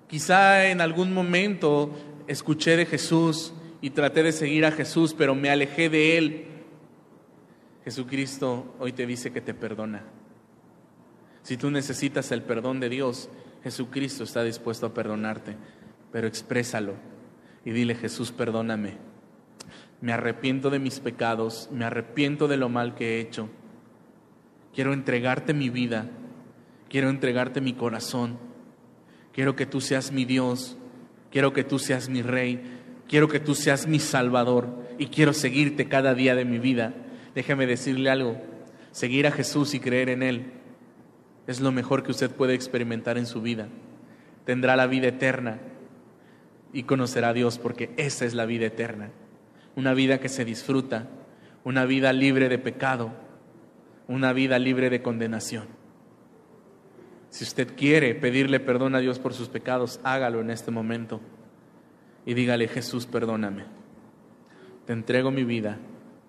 Quizá 0.07 0.67
en 0.67 0.81
algún 0.81 1.13
momento 1.13 1.95
escuché 2.27 2.75
de 2.77 2.85
Jesús 2.85 3.53
y 3.81 3.91
traté 3.91 4.23
de 4.23 4.31
seguir 4.31 4.65
a 4.65 4.71
Jesús, 4.71 5.13
pero 5.17 5.35
me 5.35 5.49
alejé 5.49 5.89
de 5.89 6.17
Él. 6.17 6.45
Jesucristo 7.83 8.75
hoy 8.79 8.91
te 8.91 9.05
dice 9.05 9.31
que 9.31 9.41
te 9.41 9.53
perdona. 9.53 10.03
Si 11.43 11.57
tú 11.57 11.71
necesitas 11.71 12.31
el 12.31 12.43
perdón 12.43 12.79
de 12.79 12.89
Dios, 12.89 13.29
Jesucristo 13.63 14.23
está 14.23 14.43
dispuesto 14.43 14.87
a 14.87 14.93
perdonarte, 14.93 15.55
pero 16.11 16.27
exprésalo 16.27 16.93
y 17.65 17.71
dile, 17.71 17.95
Jesús, 17.95 18.31
perdóname. 18.31 18.97
Me 20.01 20.13
arrepiento 20.13 20.69
de 20.69 20.79
mis 20.79 20.99
pecados, 20.99 21.69
me 21.71 21.85
arrepiento 21.85 22.47
de 22.47 22.57
lo 22.57 22.69
mal 22.69 22.95
que 22.95 23.17
he 23.17 23.21
hecho. 23.21 23.49
Quiero 24.73 24.93
entregarte 24.93 25.53
mi 25.53 25.69
vida, 25.69 26.09
quiero 26.89 27.09
entregarte 27.09 27.61
mi 27.61 27.73
corazón. 27.73 28.37
Quiero 29.33 29.55
que 29.55 29.65
tú 29.65 29.81
seas 29.81 30.11
mi 30.11 30.25
Dios, 30.25 30.77
quiero 31.31 31.53
que 31.53 31.63
tú 31.63 31.79
seas 31.79 32.09
mi 32.09 32.21
Rey, 32.21 32.61
quiero 33.07 33.27
que 33.27 33.39
tú 33.39 33.55
seas 33.55 33.87
mi 33.87 33.99
Salvador 33.99 34.87
y 34.97 35.07
quiero 35.07 35.33
seguirte 35.33 35.87
cada 35.87 36.13
día 36.13 36.35
de 36.35 36.45
mi 36.45 36.59
vida. 36.59 36.93
Déjeme 37.35 37.67
decirle 37.67 38.09
algo, 38.09 38.37
seguir 38.91 39.27
a 39.27 39.31
Jesús 39.31 39.73
y 39.73 39.79
creer 39.79 40.09
en 40.09 40.23
Él 40.23 40.59
es 41.49 41.61
lo 41.61 41.71
mejor 41.71 42.03
que 42.03 42.11
usted 42.11 42.29
puede 42.29 42.53
experimentar 42.53 43.17
en 43.17 43.25
su 43.25 43.41
vida. 43.41 43.69
Tendrá 44.45 44.75
la 44.75 44.85
vida 44.85 45.07
eterna 45.07 45.57
y 46.73 46.83
conocerá 46.83 47.29
a 47.29 47.33
Dios 47.33 47.57
porque 47.57 47.89
esa 47.97 48.23
es 48.25 48.35
la 48.35 48.45
vida 48.45 48.67
eterna. 48.67 49.09
Una 49.75 49.95
vida 49.95 50.19
que 50.19 50.29
se 50.29 50.45
disfruta, 50.45 51.07
una 51.63 51.85
vida 51.85 52.13
libre 52.13 52.49
de 52.49 52.59
pecado, 52.59 53.13
una 54.09 54.33
vida 54.33 54.57
libre 54.57 54.89
de 54.89 55.03
condenación. 55.03 55.67
Si 57.29 57.43
usted 57.43 57.75
quiere 57.77 58.15
pedirle 58.15 58.59
perdón 58.59 58.95
a 58.95 58.99
Dios 58.99 59.19
por 59.19 59.35
sus 59.35 59.49
pecados, 59.49 59.99
hágalo 60.03 60.41
en 60.41 60.49
este 60.49 60.71
momento 60.71 61.21
y 62.25 62.33
dígale, 62.33 62.67
Jesús, 62.67 63.05
perdóname. 63.05 63.65
Te 64.87 64.93
entrego 64.93 65.29
mi 65.29 65.43
vida, 65.43 65.77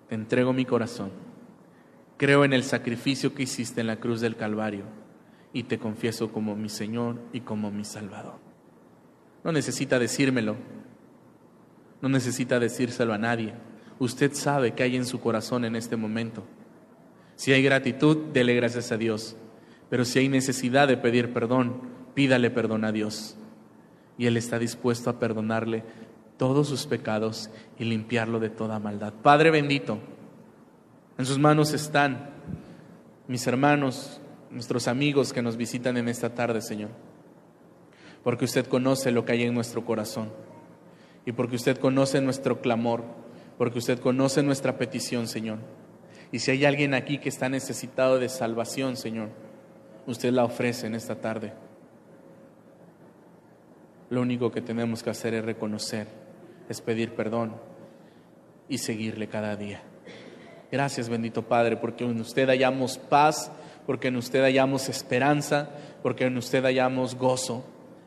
te 0.07 0.13
entrego 0.13 0.53
mi 0.53 0.63
corazón. 0.63 1.11
Creo 2.17 2.45
en 2.45 2.53
el 2.53 2.63
sacrificio 2.63 3.33
que 3.33 3.43
hiciste 3.43 3.81
en 3.81 3.87
la 3.87 3.99
cruz 3.99 4.21
del 4.21 4.35
Calvario 4.35 4.85
y 5.51 5.63
te 5.63 5.79
confieso 5.79 6.31
como 6.31 6.55
mi 6.55 6.69
Señor 6.69 7.19
y 7.33 7.41
como 7.41 7.71
mi 7.71 7.83
Salvador. 7.83 8.35
No 9.43 9.51
necesita 9.51 9.97
decírmelo, 9.97 10.55
no 11.99 12.09
necesita 12.09 12.59
decírselo 12.59 13.11
a 13.11 13.17
nadie. 13.17 13.55
Usted 13.97 14.33
sabe 14.33 14.73
que 14.75 14.83
hay 14.83 14.95
en 14.95 15.05
su 15.07 15.19
corazón 15.19 15.65
en 15.65 15.75
este 15.75 15.95
momento. 15.95 16.45
Si 17.41 17.51
hay 17.51 17.63
gratitud, 17.63 18.17
dele 18.33 18.53
gracias 18.53 18.91
a 18.91 18.97
Dios. 18.97 19.35
Pero 19.89 20.05
si 20.05 20.19
hay 20.19 20.29
necesidad 20.29 20.87
de 20.87 20.95
pedir 20.95 21.33
perdón, 21.33 21.73
pídale 22.13 22.51
perdón 22.51 22.85
a 22.85 22.91
Dios. 22.91 23.35
Y 24.15 24.27
Él 24.27 24.37
está 24.37 24.59
dispuesto 24.59 25.09
a 25.09 25.17
perdonarle 25.17 25.83
todos 26.37 26.67
sus 26.67 26.85
pecados 26.85 27.49
y 27.79 27.85
limpiarlo 27.85 28.39
de 28.39 28.51
toda 28.51 28.77
maldad. 28.77 29.13
Padre 29.23 29.49
bendito, 29.49 29.97
en 31.17 31.25
sus 31.25 31.39
manos 31.39 31.73
están 31.73 32.29
mis 33.27 33.47
hermanos, 33.47 34.21
nuestros 34.51 34.87
amigos 34.87 35.33
que 35.33 35.41
nos 35.41 35.57
visitan 35.57 35.97
en 35.97 36.09
esta 36.09 36.35
tarde, 36.35 36.61
Señor. 36.61 36.91
Porque 38.23 38.45
usted 38.45 38.67
conoce 38.67 39.09
lo 39.09 39.25
que 39.25 39.31
hay 39.31 39.41
en 39.41 39.55
nuestro 39.55 39.83
corazón. 39.83 40.31
Y 41.25 41.31
porque 41.31 41.55
usted 41.55 41.79
conoce 41.79 42.21
nuestro 42.21 42.61
clamor. 42.61 43.03
Porque 43.57 43.79
usted 43.79 43.97
conoce 43.97 44.43
nuestra 44.43 44.77
petición, 44.77 45.27
Señor. 45.27 45.57
Y 46.31 46.39
si 46.39 46.51
hay 46.51 46.65
alguien 46.65 46.93
aquí 46.93 47.17
que 47.17 47.29
está 47.29 47.49
necesitado 47.49 48.19
de 48.19 48.29
salvación, 48.29 48.95
Señor, 48.95 49.29
usted 50.07 50.31
la 50.31 50.45
ofrece 50.45 50.87
en 50.87 50.95
esta 50.95 51.15
tarde. 51.15 51.53
lo 54.09 54.21
único 54.21 54.51
que 54.51 54.61
tenemos 54.61 55.01
que 55.03 55.09
hacer 55.09 55.33
es 55.33 55.45
reconocer, 55.45 56.05
es 56.67 56.81
pedir 56.81 57.15
perdón 57.15 57.55
y 58.67 58.77
seguirle 58.77 59.27
cada 59.27 59.55
día. 59.55 59.81
Gracias, 60.69 61.07
bendito 61.07 61.43
Padre, 61.43 61.77
porque 61.77 62.03
en 62.03 62.19
usted 62.19 62.47
hallamos 62.49 62.97
paz, 62.97 63.51
porque 63.85 64.09
en 64.09 64.17
usted 64.17 64.41
hallamos 64.41 64.89
esperanza, 64.89 65.69
porque 66.03 66.25
en 66.25 66.37
usted 66.37 66.61
hallamos 66.63 67.15
gozo. 67.15 67.65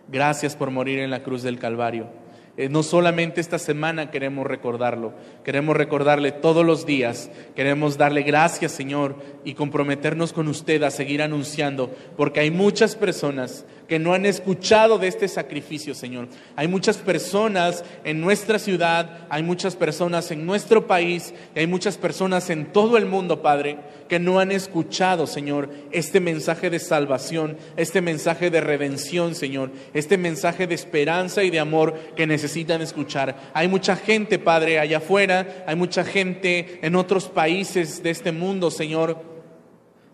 Gracias 0.09 0.57
por 0.57 0.71
morir 0.71 0.99
en 0.99 1.11
la 1.11 1.23
cruz 1.23 1.43
del 1.43 1.59
Calvario. 1.59 2.09
Eh, 2.57 2.69
no 2.69 2.85
solamente 2.85 3.41
esta 3.41 3.59
semana 3.59 4.13
queremos 4.13 4.47
recordarlo, 4.47 5.13
queremos 5.43 5.77
recordarle 5.77 6.31
todos 6.31 6.65
los 6.65 6.87
días, 6.87 7.29
queremos 7.57 7.99
darle 7.99 8.23
gracias 8.23 8.71
Señor 8.71 9.17
y 9.45 9.55
comprometernos 9.55 10.33
con 10.33 10.47
usted 10.47 10.85
a 10.85 10.93
seguir 10.93 11.21
anunciando, 11.21 11.91
porque 12.17 12.39
hay 12.39 12.53
muchas 12.53 12.95
personas 12.95 13.65
que 13.89 13.99
no 13.99 14.15
han 14.15 14.27
escuchado 14.27 14.99
de 14.99 15.09
este 15.09 15.29
sacrificio, 15.29 15.95
Señor. 15.95 16.29
Hay 16.57 16.69
muchas 16.69 16.97
personas 16.97 17.85
en 18.05 18.21
nuestra 18.21 18.59
ciudad, 18.59 19.27
hay 19.29 19.43
muchas 19.43 19.77
personas 19.77 20.31
en 20.31 20.47
nuestro 20.47 20.87
país, 20.87 21.35
y 21.55 21.61
hay 21.61 21.67
muchas 21.67 21.99
personas 21.99 22.49
en 22.51 22.73
todo 22.73 22.97
el 22.97 23.07
mundo, 23.07 23.43
Padre, 23.43 23.79
que 24.09 24.19
no 24.19 24.39
han 24.39 24.53
escuchado, 24.53 25.27
Señor, 25.27 25.71
este 25.93 26.21
mensaje 26.21 26.71
de 26.71 26.79
salvación, 26.79 27.57
este 27.77 28.01
mensaje 28.01 28.51
de 28.51 28.61
redención, 28.61 29.35
Señor, 29.35 29.71
este 29.93 30.19
mensaje 30.19 30.67
de 30.67 30.75
esperanza 30.75 31.43
y 31.43 31.51
de 31.51 31.61
amor 31.61 31.95
que 32.17 32.27
necesitan 32.45 32.83
escuchar. 32.83 33.51
Hay 33.55 33.69
mucha 33.69 33.97
gente, 33.97 34.39
Padre, 34.39 34.79
allá 34.79 34.99
afuera, 34.99 35.65
hay 35.67 35.77
mucha 35.77 36.05
gente 36.05 36.79
en 36.83 36.95
otros 36.95 37.29
países 37.29 38.03
de 38.03 38.11
este 38.11 38.33
mundo, 38.33 38.71
Señor, 38.71 39.19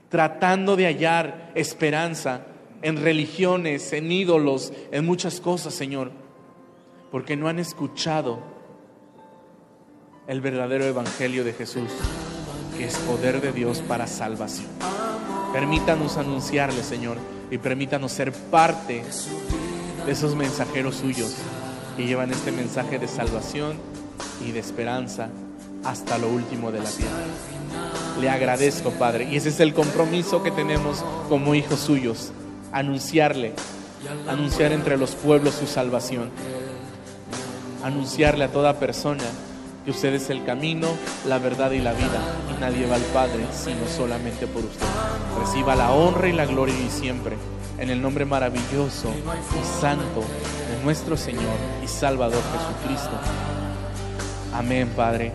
tratando 0.08 0.76
de 0.76 0.86
hallar 0.86 1.50
esperanza 1.56 2.46
en 2.82 3.02
religiones, 3.02 3.92
en 3.92 4.12
ídolos, 4.12 4.72
en 4.92 5.04
muchas 5.04 5.40
cosas, 5.40 5.74
Señor, 5.74 6.12
porque 7.10 7.36
no 7.36 7.48
han 7.48 7.58
escuchado 7.58 8.38
el 10.28 10.40
verdadero 10.40 10.84
evangelio 10.84 11.42
de 11.42 11.52
Jesús, 11.52 11.90
que 12.78 12.84
es 12.84 12.96
poder 12.98 13.40
de 13.40 13.50
Dios 13.52 13.82
para 13.86 14.06
salvación. 14.06 14.68
Permítanos 15.52 16.16
anunciarle, 16.16 16.84
Señor, 16.84 17.16
y 17.50 17.58
permítanos 17.58 18.12
ser 18.12 18.32
parte 18.32 19.02
de 20.06 20.12
esos 20.12 20.36
mensajeros 20.36 20.94
suyos 20.94 21.36
que 21.96 22.06
llevan 22.06 22.30
este 22.30 22.52
mensaje 22.52 22.98
de 22.98 23.08
salvación 23.08 23.76
y 24.46 24.52
de 24.52 24.60
esperanza 24.60 25.28
hasta 25.84 26.18
lo 26.18 26.28
último 26.28 26.70
de 26.72 26.80
la 26.80 26.90
tierra. 26.90 27.24
Le 28.20 28.28
agradezco, 28.28 28.90
Padre, 28.90 29.28
y 29.30 29.36
ese 29.36 29.48
es 29.48 29.60
el 29.60 29.72
compromiso 29.72 30.42
que 30.42 30.50
tenemos 30.50 31.04
como 31.28 31.54
hijos 31.54 31.80
suyos, 31.80 32.32
anunciarle, 32.72 33.54
anunciar 34.28 34.72
entre 34.72 34.96
los 34.96 35.14
pueblos 35.14 35.54
su 35.54 35.66
salvación, 35.66 36.30
anunciarle 37.82 38.44
a 38.44 38.52
toda 38.52 38.78
persona 38.78 39.24
que 39.84 39.90
usted 39.90 40.12
es 40.12 40.28
el 40.28 40.44
camino, 40.44 40.88
la 41.26 41.38
verdad 41.38 41.70
y 41.70 41.78
la 41.78 41.92
vida, 41.92 42.20
y 42.54 42.60
nadie 42.60 42.86
va 42.86 42.96
al 42.96 43.02
Padre 43.02 43.46
sino 43.52 43.86
solamente 43.86 44.46
por 44.46 44.64
usted. 44.64 44.86
Reciba 45.38 45.74
la 45.74 45.92
honra 45.92 46.28
y 46.28 46.32
la 46.32 46.44
gloria 46.44 46.74
y 46.78 46.90
siempre, 46.90 47.36
en 47.78 47.88
el 47.88 48.02
nombre 48.02 48.26
maravilloso 48.26 49.08
y 49.08 49.80
santo 49.80 50.22
nuestro 50.84 51.16
Señor 51.16 51.56
y 51.82 51.86
Salvador 51.86 52.42
Jesucristo. 52.52 53.18
Amén, 54.52 54.88
Padre. 54.96 55.32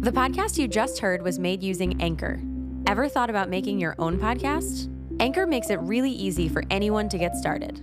The 0.00 0.12
podcast 0.12 0.56
you 0.56 0.68
just 0.68 1.00
heard 1.00 1.22
was 1.22 1.38
made 1.38 1.62
using 1.62 2.00
Anchor. 2.00 2.40
Ever 2.86 3.08
thought 3.08 3.28
about 3.28 3.50
making 3.50 3.78
your 3.78 3.94
own 3.98 4.18
podcast? 4.18 4.88
Anchor 5.20 5.46
makes 5.46 5.68
it 5.68 5.78
really 5.80 6.10
easy 6.10 6.48
for 6.48 6.62
anyone 6.70 7.08
to 7.10 7.18
get 7.18 7.34
started. 7.36 7.82